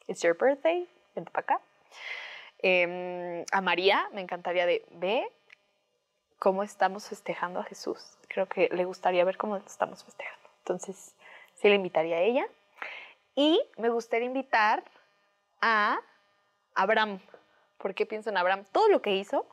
[0.08, 1.62] It's your birthday, vente para acá.
[2.60, 5.30] Em, a María, me encantaría de, ve
[6.40, 8.18] cómo estamos festejando a Jesús.
[8.28, 10.50] Creo que le gustaría ver cómo estamos festejando.
[10.60, 11.16] Entonces,
[11.56, 12.48] sí le invitaría a ella.
[13.36, 14.84] Y me gustaría invitar
[15.62, 16.00] a
[16.74, 17.20] Abraham.
[17.78, 18.66] ¿Por qué pienso en Abraham?
[18.72, 19.46] Todo lo que hizo,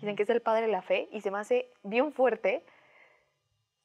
[0.00, 2.62] dicen que es el padre de la fe, y se me hace bien fuerte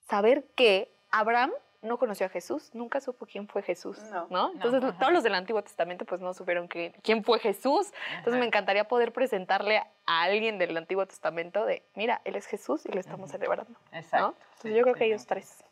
[0.07, 1.51] saber que Abraham
[1.85, 4.27] no conoció a Jesús, nunca supo quién fue Jesús, No.
[4.29, 4.51] ¿no?
[4.53, 7.91] Entonces, todos los del Antiguo Testamento pues no supieron que- quién fue Jesús.
[8.09, 8.39] Entonces, Ajá.
[8.39, 12.91] me encantaría poder presentarle a alguien del Antiguo Testamento de, mira, él es Jesús y
[12.91, 13.97] lo estamos celebrando, ¿no?
[13.97, 14.35] Exacto.
[14.55, 15.63] Entonces, yo creo que ellos tres.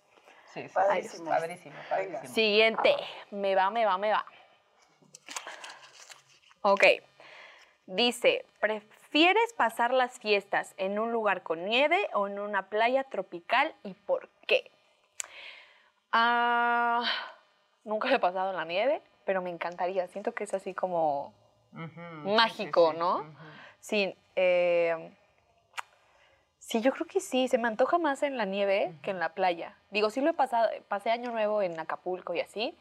[0.54, 1.30] Sí, sí, Padrísimo.
[1.30, 2.28] padrísimo, padrísimo.
[2.34, 2.96] Siguiente.
[3.32, 4.24] Me va, me va, me va.
[6.62, 6.84] Ok.
[7.86, 13.76] Dice, ¿prefieres pasar las fiestas en un lugar con nieve o en una playa tropical
[13.84, 14.43] y por qué?
[16.14, 17.04] Ah,
[17.84, 20.08] nunca he pasado en la nieve, pero me encantaría.
[20.08, 21.34] Siento que es así como
[22.24, 23.00] mágico, sí, sí.
[23.00, 23.26] ¿no?
[23.80, 25.12] Sí, eh,
[26.60, 27.48] sí, yo creo que sí.
[27.48, 29.76] Se me antoja más en la nieve que en la playa.
[29.90, 32.78] Digo, sí lo he pasado, pasé año nuevo en Acapulco y así,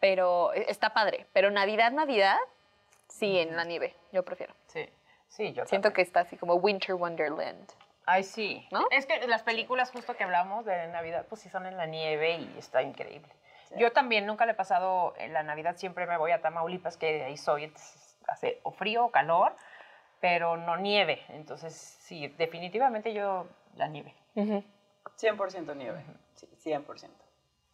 [0.00, 1.26] pero e- está padre.
[1.34, 2.38] Pero Navidad, Navidad,
[3.08, 4.54] sí, en la nieve, yo prefiero.
[4.68, 4.88] Sí,
[5.28, 5.92] sí, yo Siento también.
[5.96, 7.70] que está así como Winter Wonderland.
[8.06, 8.66] Ay, sí.
[8.70, 8.84] ¿No?
[8.90, 12.36] Es que las películas justo que hablamos de Navidad, pues sí son en la nieve
[12.36, 13.28] y está increíble.
[13.76, 17.10] Yo también nunca le he pasado en la Navidad, siempre me voy a Tamaulipas, que
[17.12, 19.56] de ahí soy, entonces hace o frío o calor,
[20.20, 21.22] pero no nieve.
[21.30, 24.14] Entonces, sí, definitivamente yo la nieve.
[24.34, 24.62] Ujú.
[25.16, 26.04] 100% nieve.
[26.34, 27.08] Sí, 100%.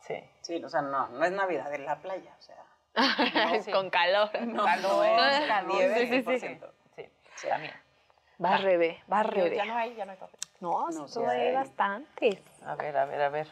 [0.01, 0.23] Sí.
[0.43, 2.64] Sí, o sea, no, no es Navidad en la playa, o sea.
[3.62, 3.73] sí.
[3.73, 4.31] Con calor.
[4.43, 6.47] No, Calor, no es calor, nieve sí, sí, sí.
[6.47, 6.71] 100%.
[6.95, 7.49] Sí, Sí.
[7.49, 7.75] también.
[8.42, 9.57] Va Rebe, va Yo- Rebe.
[9.57, 10.38] Ya no hay, ya no hay papel.
[10.61, 12.40] No, No, sí, hay bastantes.
[12.64, 13.48] A ver, a ver, a ver.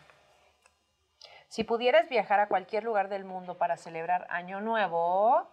[1.49, 5.49] Si pudieras viajar a cualquier lugar del mundo para celebrar Año Nuevo,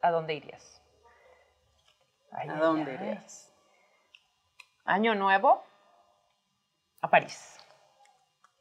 [0.00, 0.80] ¿a dónde irías?
[2.32, 2.96] Ay, ¿A dónde ay.
[2.96, 3.52] irías?
[4.84, 5.62] Año Nuevo,
[7.02, 7.58] a París.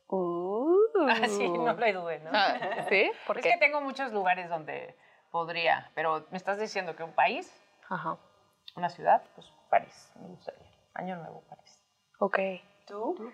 [0.07, 0.75] Uh.
[1.23, 2.31] Así no lo dudé, ¿no?
[2.33, 3.11] Ah, ¿Sí?
[3.25, 4.95] ¿Por es que tengo muchos lugares donde
[5.31, 7.53] podría, pero me estás diciendo que un país,
[7.89, 8.17] Ajá.
[8.77, 10.67] Una ciudad, pues París, me gustaría.
[10.93, 11.81] Año Nuevo, París.
[12.19, 12.39] Ok.
[12.85, 13.31] ¿Tú?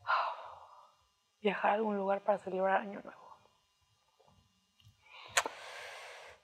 [1.42, 3.26] Viajar a algún lugar para celebrar Año Nuevo.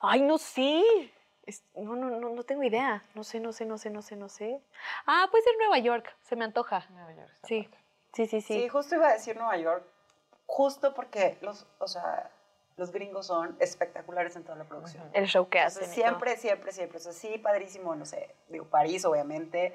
[0.01, 0.83] Ay, no sé.
[1.47, 3.03] Es- no, no, no, no tengo idea.
[3.15, 4.61] No sé, no sé, no sé, no sé, no sé.
[5.07, 6.15] Ah, puede ser Nueva York.
[6.23, 6.85] Se me antoja.
[6.91, 7.69] Nueva York está Sí.
[8.13, 8.63] Sí, sí, Sí.
[8.63, 8.69] sí.
[8.69, 9.87] justo iba a decir Nueva York,
[10.45, 12.31] justo porque los, o sea,
[12.77, 15.09] los gringos son espectaculares en toda la producción.
[15.13, 15.87] El show que hacen.
[15.89, 16.99] siempre, siempre, siempre.
[16.99, 19.75] O sea, sí, padrísimo, no sé, digo, París, obviamente,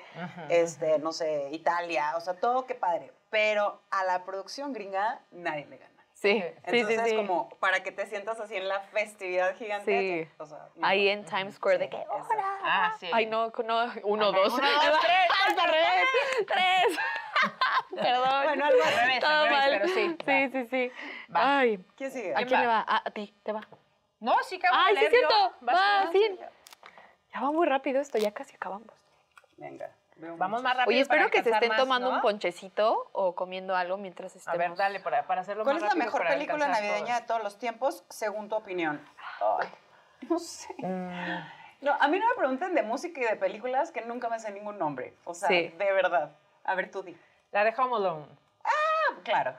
[0.49, 3.12] este, no sé, Italia, o sea, todo qué padre.
[3.29, 5.93] Pero a la producción gringa nadie le gana.
[6.13, 7.15] Sí, sí, Entonces, sí, sí.
[7.15, 10.25] como para que te sientas así en la festividad gigante.
[10.25, 10.31] Sí.
[10.39, 10.88] O sea, no.
[10.88, 12.27] Ahí en Times Square, de Sí, que exacto.
[12.33, 12.57] ¡Hola!
[12.63, 13.07] Ah, sí.
[13.13, 14.03] Ay, no, no, uno, Ajá, dos.
[14.03, 14.55] uno, dos,
[15.01, 15.60] tres.
[15.60, 16.07] ¡Al revés!
[16.47, 16.97] ¡Tres!
[17.93, 18.43] Perdón.
[18.45, 18.65] Bueno.
[18.65, 19.69] Al revés, Todo al revés, mal.
[19.69, 20.17] pero sí.
[20.25, 20.51] Sí, va.
[20.51, 20.91] sí, sí.
[21.35, 21.59] Va.
[21.59, 22.31] Ay, ¿Quién sigue?
[22.33, 22.63] ¿a ¿Quién quién va?
[22.63, 22.85] le va?
[22.87, 23.61] Ah, a ti, te va.
[24.19, 25.17] No, sí, de Ay, sí, es yo.
[25.17, 25.53] cierto.
[25.67, 26.39] Va, sí.
[27.33, 28.87] Ya va muy rápido esto, ya casi acabamos.
[29.57, 29.91] Venga.
[30.37, 30.89] Vamos más rápido.
[30.89, 32.15] Oye, espero para que se estén más, tomando ¿no?
[32.15, 34.57] un ponchecito o comiendo algo mientras A estemos.
[34.57, 37.43] ver, dale para, para hacerlo ¿Cuál más es la rápido mejor película navideña de todos
[37.43, 38.99] los tiempos, según tu opinión?
[39.59, 39.67] Ay,
[40.29, 40.73] no sé.
[40.79, 41.39] Mm,
[41.81, 44.51] No, a mí no me pregunten de música y de películas que nunca me sé
[44.51, 45.13] ningún nombre.
[45.25, 45.67] O sea, Sí.
[45.67, 46.31] de verdad.
[46.63, 47.15] A ver, tú di.
[47.51, 48.25] la de Home Alone.
[48.63, 49.53] Ah, claro.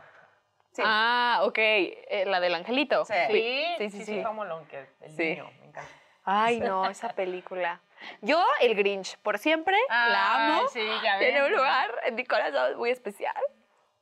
[0.72, 0.82] Sí.
[0.84, 1.58] Ah, ok.
[1.58, 3.04] eh, la del angelito.
[3.04, 3.14] Sí.
[3.28, 4.04] Sí, sí, sí.
[4.04, 4.20] sí.
[4.22, 5.22] Alone, que el Sí.
[5.30, 5.90] niño, me encanta.
[6.24, 7.80] Ay, no, esa película.
[8.20, 10.68] Yo, el Grinch, por siempre, la amo.
[10.68, 13.34] Sí, ya Tiene un lugar en mi corazón muy especial.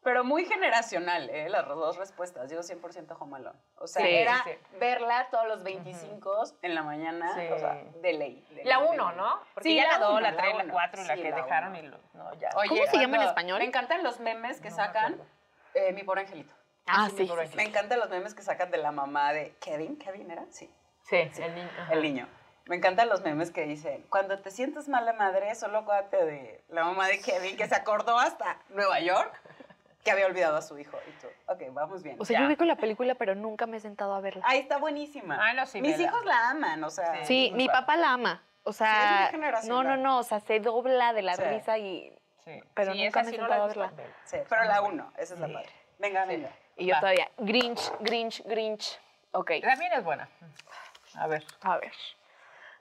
[0.02, 1.48] Pero muy generacional, ¿eh?
[1.48, 2.48] Las dos respuestas.
[2.48, 3.58] Yo 100% Home Alone.
[3.78, 4.50] O sea, Sí, era sí.
[4.78, 7.34] verla todos los 25 en la mañana.
[7.34, 7.40] Sí.
[7.52, 8.46] O sea, de ley.
[8.50, 9.16] de La ley, de 1, ley.
[9.16, 9.40] ¿no?
[9.54, 10.72] Porque Sí, ya la 2, uno, la 3, la uno.
[10.74, 11.78] 4 y la Sí, que la dejaron uno.
[11.78, 12.50] y lo, no, ya.
[12.56, 13.58] Oye, ¿Cómo se llama en español?
[13.58, 15.14] Me encantan los memes que No sacan.
[15.14, 15.35] acuerdo.
[15.76, 16.52] Eh, mi pobre angelito.
[16.86, 17.56] Ah, sí, sí.
[17.56, 19.96] Me encantan los memes que sacan de la mamá de Kevin.
[19.98, 20.44] ¿Kevin era?
[20.50, 20.72] Sí.
[21.02, 21.70] Sí, el niño.
[21.80, 21.92] ajá.
[21.92, 22.28] El niño.
[22.66, 26.84] Me encantan los memes que dicen, cuando te sientes mala madre, solo acuérdate de la
[26.84, 29.40] mamá de Kevin, que se acordó hasta Nueva York,
[30.02, 30.96] que había olvidado a su hijo.
[31.08, 32.16] Y tú, ok, vamos bien.
[32.20, 32.42] O sea, Ya.
[32.44, 34.44] yo vi con la película, pero nunca me he sentado a verla.
[34.48, 35.36] Ahí está buenísima.
[35.40, 37.24] Ah, no, sí, Mis hijos la aman, o sea.
[37.24, 38.42] Sí, mi papá la ama.
[38.64, 39.30] O Sí, sea,
[39.68, 41.42] no, no, no, o sea, se dobla de la Sí.
[41.42, 42.12] risa y,
[42.46, 42.62] Sí.
[42.74, 43.92] pero Sí, nunca esa me he sí no sentado a verla.
[44.24, 45.68] Sí, pero la uno, esa es la padre.
[45.98, 46.50] Venga, venga.
[46.76, 47.00] Y yo Va.
[47.00, 49.00] todavía, Grinch, Grinch, Grinch.
[49.32, 50.28] Ok, También es buena.
[51.16, 51.44] A ver.
[51.62, 51.92] a ver.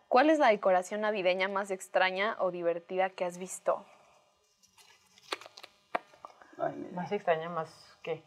[0.08, 3.84] ¿Cuál es la decoración navideña más extraña o divertida que has visto?
[6.60, 6.89] Ay.
[6.93, 8.21] Más extraña, más qué.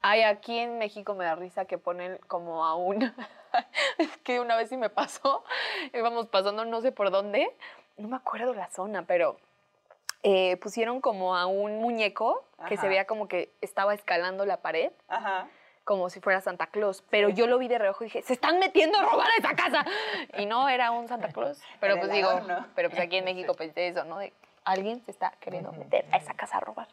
[0.00, 3.02] Ay, aquí en México me da risa que ponen como a un...
[3.98, 5.44] es que una vez sí me pasó,
[5.92, 7.54] íbamos pasando no sé por dónde,
[7.98, 9.36] no me acuerdo la zona, pero
[10.22, 12.88] eh, pusieron como a un muñeco que se Ajá.
[12.88, 15.48] veía como que estaba escalando la pared, Ajá.
[15.84, 18.58] como si fuera Santa Claus, pero yo lo vi de reojo y dije, se están
[18.60, 19.84] metiendo a robar esa casa.
[20.38, 22.30] Y no era un Santa Claus, pero pues digo,
[22.74, 24.18] pero pues aquí en México pensé eso, ¿no?
[24.18, 24.32] De,
[24.64, 26.86] alguien se está queriendo meter a esa casa a robar.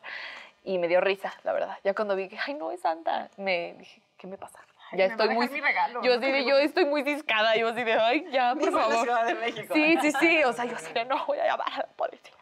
[0.63, 1.77] Y me dio risa, la verdad.
[1.83, 4.59] Ya cuando vi que, ay, no, es Santa, me dije, ¿qué me pasa?
[4.91, 5.47] Ya me a estoy muy...
[5.47, 6.17] regalo, yo ¿no?
[6.17, 9.25] así de, yo estoy muy ciscada, yo así de, ay, ya, por favor.
[9.25, 9.73] De México.
[9.73, 12.33] Sí, sí, sí, o sea, yo así de, no, voy a llamar a la policía.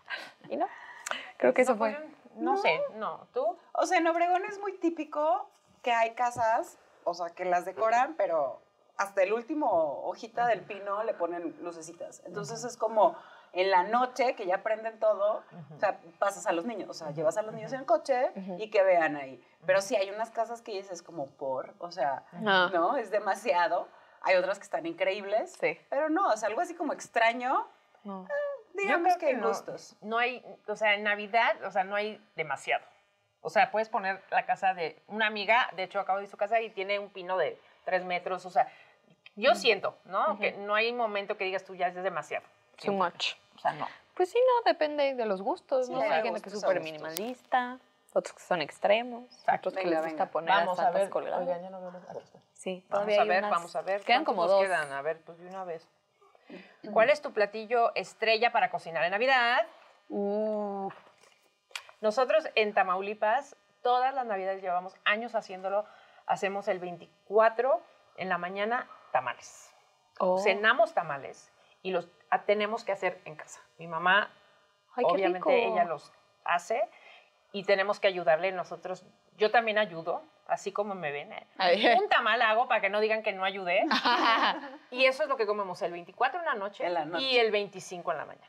[0.49, 0.67] Y no,
[1.37, 1.93] creo que eso No, fue.
[1.93, 3.27] pues, No sé, no.
[3.33, 3.57] ¿Tú?
[3.73, 5.49] O sea, en Obregón es muy típico
[5.81, 8.61] que hay casas, o sea, que las decoran, pero
[8.97, 12.21] hasta el último hojita del pino le ponen lucecitas.
[12.25, 13.15] Entonces es como
[13.53, 15.43] en la noche que ya prenden todo,
[15.75, 18.31] o sea, pasas a los niños, o sea, llevas a los niños en el coche
[18.57, 19.41] y que vean ahí.
[19.65, 22.69] Pero sí hay unas casas que dices como por, o sea, Ah.
[22.73, 23.87] no, es demasiado.
[24.21, 25.79] Hay otras que están increíbles, Sí.
[25.89, 27.67] pero no, o sea, algo así como extraño,
[28.03, 28.27] No.
[28.77, 29.47] Digamos Yo creo que, no.
[29.49, 29.95] gustos.
[30.01, 32.83] No hay, o sea, en Navidad, o sea, no hay demasiado.
[33.41, 36.31] O sea, puedes poner la casa de una amiga, de hecho acabo de ir a
[36.31, 38.67] su casa y tiene un pino de tres metros, o sea,
[39.35, 40.37] yo siento, ¿no?
[40.39, 42.43] Que no hay momento que digas tú ya es demasiado.
[42.83, 43.33] Too much.
[43.55, 43.87] O sea, no.
[44.15, 45.99] Pues sí, no, depende de los gustos, ¿no?
[46.01, 47.77] Sí, Hay a gente que es súper minimalista,
[48.13, 50.31] otros que son extremos, otros que Venga, les gusta venga.
[50.31, 51.09] poner Vamos a ver.
[51.09, 51.39] colgadas.
[51.41, 52.39] Oigan, ya no veo los- aquí está.
[52.53, 54.01] Sí, Vamos a hay ver, unas- vamos a ver.
[54.01, 54.63] Quedan ¿Cuántos como dos.
[54.65, 54.91] quedan?
[54.91, 55.87] A ver, pues de una vez.
[56.93, 59.65] ¿Cuál es tu platillo estrella para cocinar en Navidad?
[62.01, 65.85] Nosotros en Tamaulipas, todas las Navidades llevamos años haciéndolo.
[66.25, 67.81] Hacemos el 24
[68.17, 69.73] en la mañana tamales.
[70.19, 70.37] Oh.
[70.39, 73.61] Cenamos tamales y los a- tenemos que hacer en casa.
[73.77, 74.31] Mi mamá,
[74.95, 76.11] Ay, obviamente, ella los
[76.43, 76.81] hace
[77.51, 79.05] y tenemos que ayudarle nosotros.
[79.37, 81.31] Yo también ayudo, así como me ven.
[81.33, 81.47] ¿eh?
[81.57, 81.85] Ay.
[82.01, 83.85] Un tamal hago para que no digan que no ayudé.
[84.91, 87.23] y eso es lo que comemos el 24 en la noche, En la noche.
[87.25, 88.47] y el 25 en la mañana.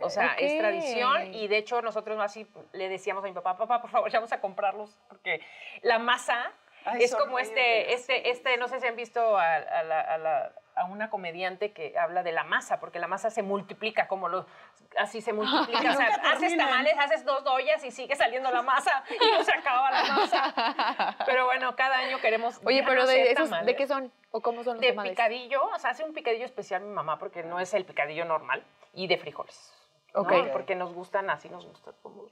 [0.00, 3.80] O sea, es tradición y de hecho nosotros así le decíamos a mi papá, papá,
[3.82, 5.40] por favor, ya vamos a comprarlos porque
[5.82, 6.50] la masa
[6.86, 10.18] Ay, es como este, este, este, no sé si han visto a, a la- a
[10.18, 14.28] la- a una comediante que habla de la masa, porque la masa se multiplica como
[14.28, 14.44] los,
[14.98, 15.78] así se multiplica.
[15.90, 19.52] o sea, haces tamales, haces dos ollas y sigue saliendo la masa y no se
[19.52, 21.16] acaba la masa.
[21.26, 24.12] Pero bueno, cada año queremos Oye, pero no de esos, ¿de qué son?
[24.30, 25.12] ¿O cómo son los de tamales?
[25.12, 28.62] picadillo, o sea, hace un picadillo especial mi mamá porque no es el picadillo normal
[28.92, 29.74] y de frijoles.
[30.14, 30.20] ¿no?
[30.22, 30.32] Ok.
[30.52, 32.26] Porque nos gustan así, nos gusta como.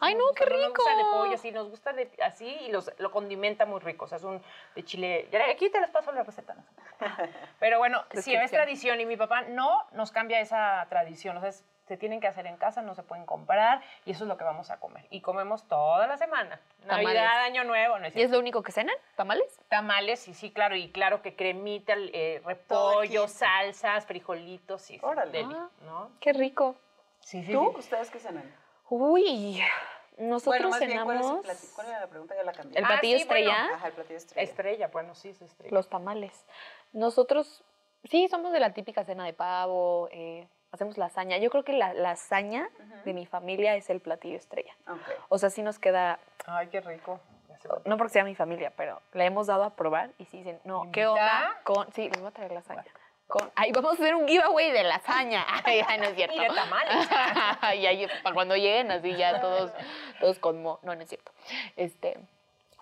[0.00, 1.10] Ay, no, gusta- qué Nos gusta de rico.
[1.12, 4.04] pollo, sí, nos gusta de, así y los, lo condimenta muy rico.
[4.04, 4.42] O sea, es un
[4.74, 5.28] de chile.
[5.50, 6.54] Aquí te les paso la receta.
[6.54, 6.64] ¿no?
[7.60, 11.36] Pero bueno, sí, es tradición y mi papá no nos cambia esa tradición.
[11.36, 14.22] O sea, es- se tienen que hacer en casa, no se pueden comprar y eso
[14.24, 15.04] es lo que vamos a comer.
[15.10, 16.58] Y comemos toda la semana.
[16.86, 17.04] Tamales.
[17.06, 18.94] Navidad, Año Nuevo, no es ¿Y es lo único que cenan?
[19.16, 19.58] ¿Tamales?
[19.68, 25.32] Tamales, sí, sí, claro, y claro que cremita, eh, repollo, salsas, frijolitos, sí, sí, Órale.
[25.32, 25.68] deli, Ah.
[25.84, 26.10] ¿no?
[26.20, 26.76] Qué rico.
[27.20, 27.70] Sí, sí, ¿Tú?
[27.74, 27.78] sí.
[27.80, 28.54] ¿Ustedes qué cenan?
[28.94, 29.58] Uy,
[30.18, 32.34] nosotros bueno, más bien, ¿cuál, es el cenamos plati- ¿cuál era la pregunta?
[32.36, 32.78] Ya la cambié.
[32.78, 33.22] el Ah, platillo bueno.
[33.22, 34.42] estrella, Ajá, el platillo estrella.
[34.50, 35.74] Estrella, bueno, sí, es estrella.
[35.74, 36.44] los tamales.
[36.92, 37.64] Nosotros,
[38.04, 41.38] sí, somos de la típica cena de pavo, eh, hacemos lasaña.
[41.38, 42.68] Yo creo que la lasaña
[43.06, 44.76] de mi familia es el platillo estrella.
[44.86, 45.08] Ok.
[45.30, 47.18] O sea, sí nos queda, Ay, qué rico.
[47.86, 50.90] No porque sea mi familia, pero la hemos dado a probar y sí dicen, no,
[50.92, 51.56] ¿qué onda?
[51.64, 52.84] Con, sí, les voy a traer lasaña.
[53.32, 55.46] Con, ay, vamos a hacer un giveaway de lasaña.
[55.64, 56.36] Ay, ay, no es cierto.
[56.36, 57.08] Y de tamales.
[57.80, 59.72] y ahí, para cuando lleguen, así ya todos,
[60.20, 60.80] todos con mo.
[60.82, 61.32] No, no es cierto.
[61.76, 62.18] Este,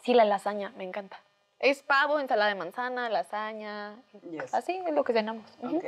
[0.03, 1.21] sí, la lasaña, me encanta.
[1.61, 3.95] Es pavo, ensalada de manzana, lasaña.
[4.29, 4.53] Yes.
[4.53, 5.45] Así es lo que cenamos.
[5.63, 5.85] Ok.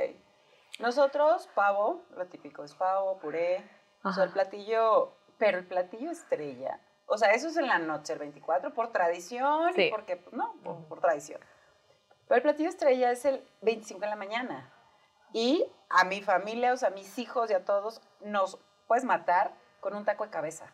[0.78, 3.64] Nosotros, pavo, lo típico es pavo, puré,
[4.04, 8.12] o sea, el platillo, pero el platillo estrella, o sea, eso es en la noche,
[8.12, 9.82] el 24, por tradición, Sí.
[9.82, 11.40] y porque, pues, no, por, por tradición.
[12.28, 14.72] Pero el platillo estrella es el 25 en la mañana.
[15.32, 19.52] Y a mi familia, o sea, a mis hijos y a todos, nos puedes matar
[19.80, 20.66] con un taco de cabeza.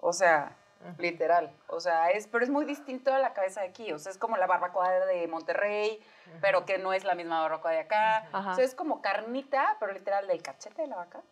[0.00, 0.56] O sea,
[0.98, 1.50] literal.
[1.68, 3.92] O sea, es, pero es muy distinto a la cabeza de aquí.
[3.92, 6.00] O sea, es como la barbacoa de Monterrey,
[6.40, 8.28] pero que no es la misma barbacoa de acá.
[8.32, 8.52] Ajá.
[8.52, 11.22] O sea, es como carnita, pero literal del cachete de la vaca.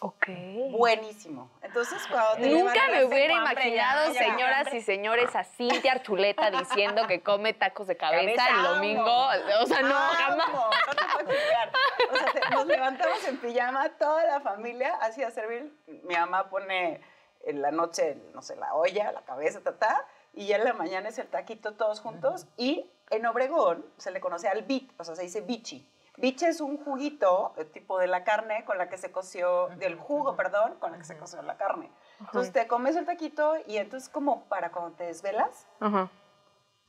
[0.00, 0.26] Ok.
[0.72, 1.50] Buenísimo.
[1.62, 4.76] Entonces, cuando te Nunca me hubiera hambre, imaginado, señoras hambre.
[4.78, 9.26] y señores, a Cintia Archuleta diciendo que come tacos de cabeza, Cabeza, el domingo.
[9.62, 10.48] O sea, no, jamás.
[10.48, 11.72] Amo, no te puedo explicar.
[12.12, 15.72] O sea, te- nos levantamos en pijama, toda la familia, así a servir.
[15.86, 17.00] Mi mamá pone
[17.46, 20.72] en la noche, no sé, la olla, la cabeza, ta, ta, y ya en la
[20.72, 22.46] mañana es el taquito todos juntos.
[22.56, 25.88] Y en Obregón se le conoce al bit, o sea, se dice bichi.
[26.16, 29.96] Bichi es un juguito, el tipo de la carne con la que se coció, del
[29.96, 31.90] jugo, perdón, con la que se coció la carne.
[32.20, 36.08] Entonces te comes el taquito y entonces como para cuando te desvelas, Ajá.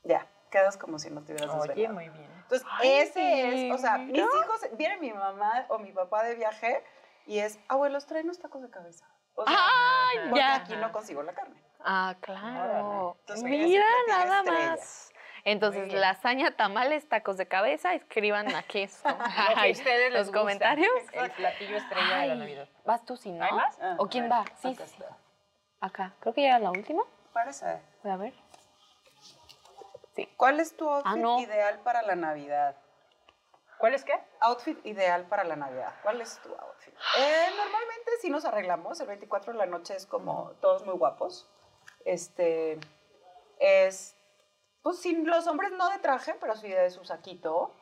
[0.03, 1.93] ya, quedas como si no te hubieras Oye, desvelado.
[1.95, 2.31] muy bien.
[2.43, 4.25] Entonces, Ay, ese es, o sea, mis mira.
[4.43, 6.83] hijos, viene mi mamá o mi papá de viaje
[7.25, 9.09] y es, abuelos, traen unos tacos de cabeza.
[9.33, 10.55] O sea, Ay, porque ya.
[10.55, 11.59] aquí no consigo la carne.
[11.83, 13.17] Ah, claro.
[13.21, 14.69] Entonces, Mira, nada estrella.
[14.71, 15.11] más.
[15.45, 20.19] Entonces, lasaña, tamales, tacos de cabeza, escriban aquí su- Lo que a ay, ustedes les
[20.19, 20.39] los gusta.
[20.39, 20.91] comentarios.
[21.13, 22.67] El platillo estrella de la Navidad.
[22.83, 23.45] ¿Vas tú si no?
[23.45, 23.77] ¿Hay más?
[23.79, 24.43] Ah, ¿O quién va?
[24.59, 24.97] Sí, acá sí.
[26.19, 27.03] Creo que ya era la última.
[27.31, 27.79] Parece.
[28.03, 28.33] Voy a ver.
[30.37, 31.39] ¿Cuál es tu outfit Ah, no.
[31.39, 32.75] ideal para la Navidad?
[33.77, 34.13] ¿Cuál es qué?
[34.39, 35.93] Outfit ideal para la Navidad.
[36.01, 36.93] ¿Cuál es tu outfit?
[37.19, 38.99] Eh, normalmente sí nos arreglamos.
[39.01, 41.47] El 24 de la noche es como todos muy guapos.
[42.05, 42.79] Este
[43.59, 44.14] es,
[44.85, 47.73] pues sí, los hombres no de traje, pero sí de su saquito.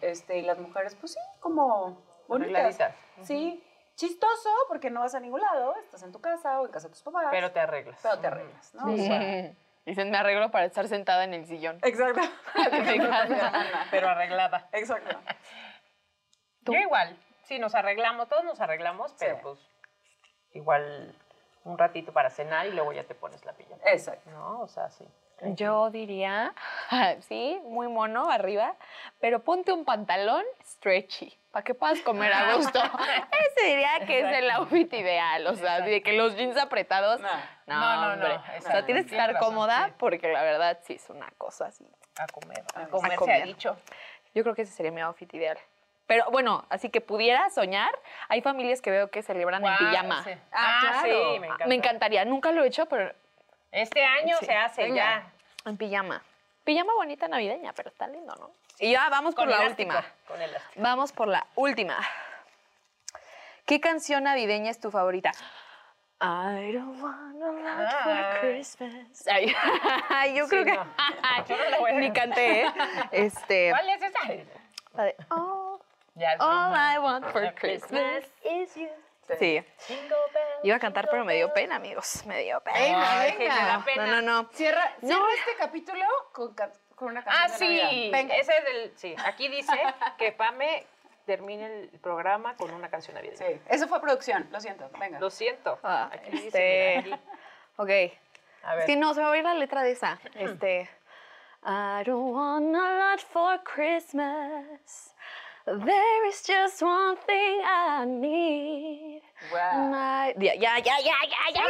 [0.00, 2.54] Este, y las mujeres, pues sí, como bonitas.
[2.54, 2.94] Arregladitas.
[3.26, 3.62] Sí,
[3.94, 5.76] chistoso porque no vas a ningún lado.
[5.76, 7.26] Estás en tu casa o en casa de tus papás.
[7.30, 8.00] Pero te arreglas.
[8.02, 8.90] pero te arreglas, ¿no?
[8.90, 9.52] O sea,
[9.84, 11.78] Dicen, me arreglo para estar sentada en el sillón.
[11.82, 12.22] Exacto.
[13.90, 14.70] Pero arreglada.
[14.72, 15.14] Exacto.
[16.64, 16.72] ¿Tú?
[16.72, 17.18] Yo igual.
[17.42, 19.40] Sí, nos arreglamos, todos nos arreglamos, pero Sí.
[19.42, 19.58] pues
[20.52, 21.14] igual
[21.64, 23.82] un ratito para cenar y luego ya te pones la pijama.
[23.84, 24.30] Exacto.
[24.30, 24.62] ¿No?
[24.62, 25.06] O sea, sí.
[25.42, 26.54] Yo diría,
[27.28, 28.74] sí, muy mono arriba,
[29.20, 32.80] pero ponte un pantalón stretchy para que puedas comer a gusto.
[32.82, 37.20] Ese diría que es el outfit ideal, o sea, de que los jeans apretados.
[37.20, 37.28] No.
[37.66, 38.34] No, No, hombre.
[38.34, 39.94] no, O sea, tienes que estar razón, cómoda sí.
[39.98, 41.86] porque la verdad sí es una cosa así.
[42.18, 42.64] A comer.
[42.74, 43.42] A A comer, se comer.
[43.42, 43.76] ha dicho.
[44.34, 45.58] Yo creo que ese sería mi outfit ideal.
[46.06, 47.90] Pero bueno, así que pudiera soñar.
[48.28, 50.22] Hay familias que veo que celebran en Guau, pijama.
[50.24, 50.30] sí.
[50.52, 51.32] Ah, Ah, claro.
[51.34, 51.48] sí, me.
[51.66, 52.24] Me encantaría.
[52.24, 53.12] Nunca lo he hecho, pero
[53.76, 54.46] Este año Sí.
[54.46, 54.96] se hace Venga.
[54.96, 55.30] ya.
[55.70, 56.22] en pijama.
[56.64, 58.50] Pijama bonita navideña, pero está lindo, ¿no?
[58.78, 60.14] Y ya vamos por Con la elástico, última.
[60.26, 60.82] Con elástico.
[60.82, 61.98] Vamos por la última.
[63.66, 65.32] ¿Qué canción navideña es tu favorita?
[66.20, 68.00] I don't want a lot Ah.
[68.04, 69.26] for Christmas.
[69.28, 70.86] Ay, yo creo que no.
[71.48, 72.72] Yo no la voy a- ni canté, ¿eh?
[73.12, 74.18] Este, ¿Cuál es esa?
[74.94, 75.78] la de, All,
[76.40, 76.74] all.
[76.74, 78.88] I want for Christmas is you.
[79.38, 79.64] Sí.
[80.62, 82.24] Iba a cantar, pero me dio pena, amigos.
[82.26, 82.78] Me dio pena.
[82.78, 83.84] Venga, Ay, venga.
[83.96, 84.48] No, no, no.
[84.52, 85.28] Cierra, No.
[85.30, 86.54] este capítulo con,
[87.00, 87.58] una canción Ah, de
[87.90, 88.10] sí.
[88.12, 88.34] Venga.
[88.36, 88.92] Ese es el.
[88.96, 89.16] Sí.
[89.24, 89.72] Aquí dice
[90.18, 90.86] que Pame
[91.26, 93.36] termine el programa con una canción navideña.
[93.46, 94.88] Sí, eso fue producción, lo siento.
[94.98, 95.18] Venga.
[95.18, 95.78] Lo siento.
[95.82, 97.24] Ah, Aquí dice, este, mira, aquí.
[97.76, 97.90] Ok.
[98.62, 98.86] A Es ver.
[98.86, 100.18] que no, se me va a ir la letra de esa.
[100.34, 100.88] Este.
[101.68, 105.14] I don't want a lot for Christmas.
[105.64, 109.15] There is just one thing I need.
[109.50, 109.90] Wow.
[110.38, 111.14] Ya, ya, ya, ya,
[111.54, 111.62] ya,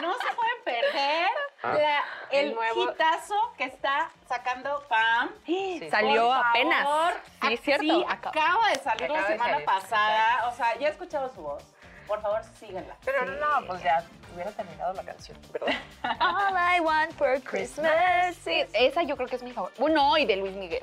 [0.00, 1.28] No se pueden perder
[1.62, 5.30] la- el, El nuevo- hitazo que está sacando Pam.
[5.90, 6.84] Salió Por apenas.
[6.84, 7.12] favor.
[7.42, 7.82] Sí, es Ac- cierto.
[7.84, 10.48] Sí, acaba de salir la Acaba semana salir, pasada.
[10.48, 11.62] O sea, ya he escuchado su voz.
[12.06, 12.94] Por favor, síguenla.
[13.04, 14.04] Pero no, pues ya
[14.34, 15.74] hubiera terminado la canción, ¿verdad?
[16.20, 18.36] All I want for Christmas.
[18.44, 19.80] Sí, esa yo creo que es mi favorita.
[19.80, 20.82] Bueno, y de Luis Miguel.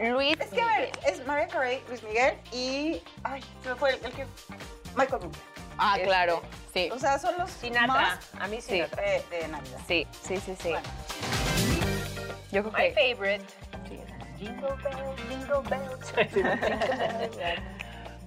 [0.00, 0.98] Luis Es que, a ver, Miguel.
[1.06, 3.02] es Mariah Carey, Luis Miguel y.
[3.24, 4.26] Ay, se me fue el, el que.
[4.96, 5.38] Michael Bublé.
[5.78, 6.42] Ah, este, claro.
[6.72, 6.90] Sí.
[6.92, 7.86] O sea, son los Sinatra.
[7.86, 8.72] más A mí Sí.
[8.72, 9.02] Sinatra.
[9.02, 9.78] de, de Navidad.
[9.88, 10.68] Sí, sí, sí, sí.
[10.70, 10.88] Bueno.
[12.50, 13.14] Yo creo My que.
[13.16, 13.44] favorite.
[14.38, 16.12] Jingle bells, jingle bells.
[16.32, 17.81] Jingle bells.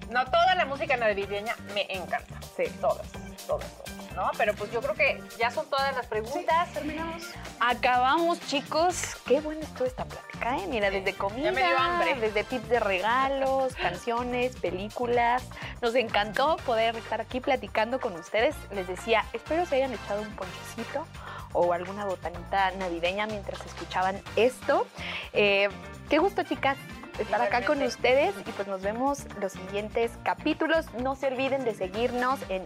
[0.09, 2.39] No, toda la música navideña me encanta.
[2.55, 2.63] Sí.
[2.79, 3.07] Todas,
[3.47, 3.95] todas, todas.
[4.15, 4.31] ¿No?
[4.37, 6.71] Pero pues yo creo que ya son todas las preguntas.
[6.73, 7.23] terminamos.
[7.59, 9.17] Acabamos, chicos.
[9.27, 10.67] Qué buena estuvo esta plática, ¿eh?
[10.69, 12.15] Mira, desde comida, me dio hambre.
[12.15, 15.43] desde tips de regalos, canciones, películas.
[15.81, 18.55] Nos encantó poder estar aquí platicando con ustedes.
[18.71, 21.05] Les decía, espero se hayan echado un ponchecito
[21.51, 24.87] o alguna botanita navideña mientras escuchaban esto.
[25.33, 25.69] Eh,
[26.09, 26.77] qué gusto, chicas,
[27.19, 30.85] estar acá con ustedes y pues nos vemos los siguientes capítulos.
[30.95, 32.63] No se olviden de seguirnos en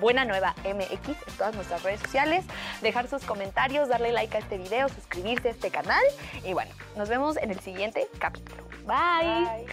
[0.00, 2.44] Buena Nueva MX en todas nuestras redes sociales,
[2.82, 6.02] dejar sus comentarios, darle like a este video, suscribirse a este canal
[6.44, 8.62] y bueno, nos vemos en el siguiente capítulo.
[8.86, 9.66] Bye.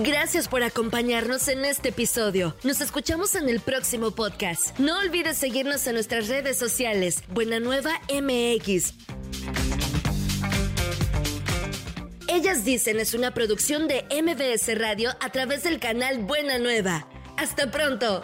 [0.00, 2.54] Gracias por acompañarnos en este episodio.
[2.62, 4.78] Nos escuchamos en el próximo podcast.
[4.78, 7.24] No olvides seguirnos en nuestras redes sociales.
[7.30, 8.94] Buena Nueva MX.
[12.28, 17.08] Ellas dicen es una producción de MBS Radio a través del canal Buena Nueva.
[17.36, 18.22] Hasta pronto.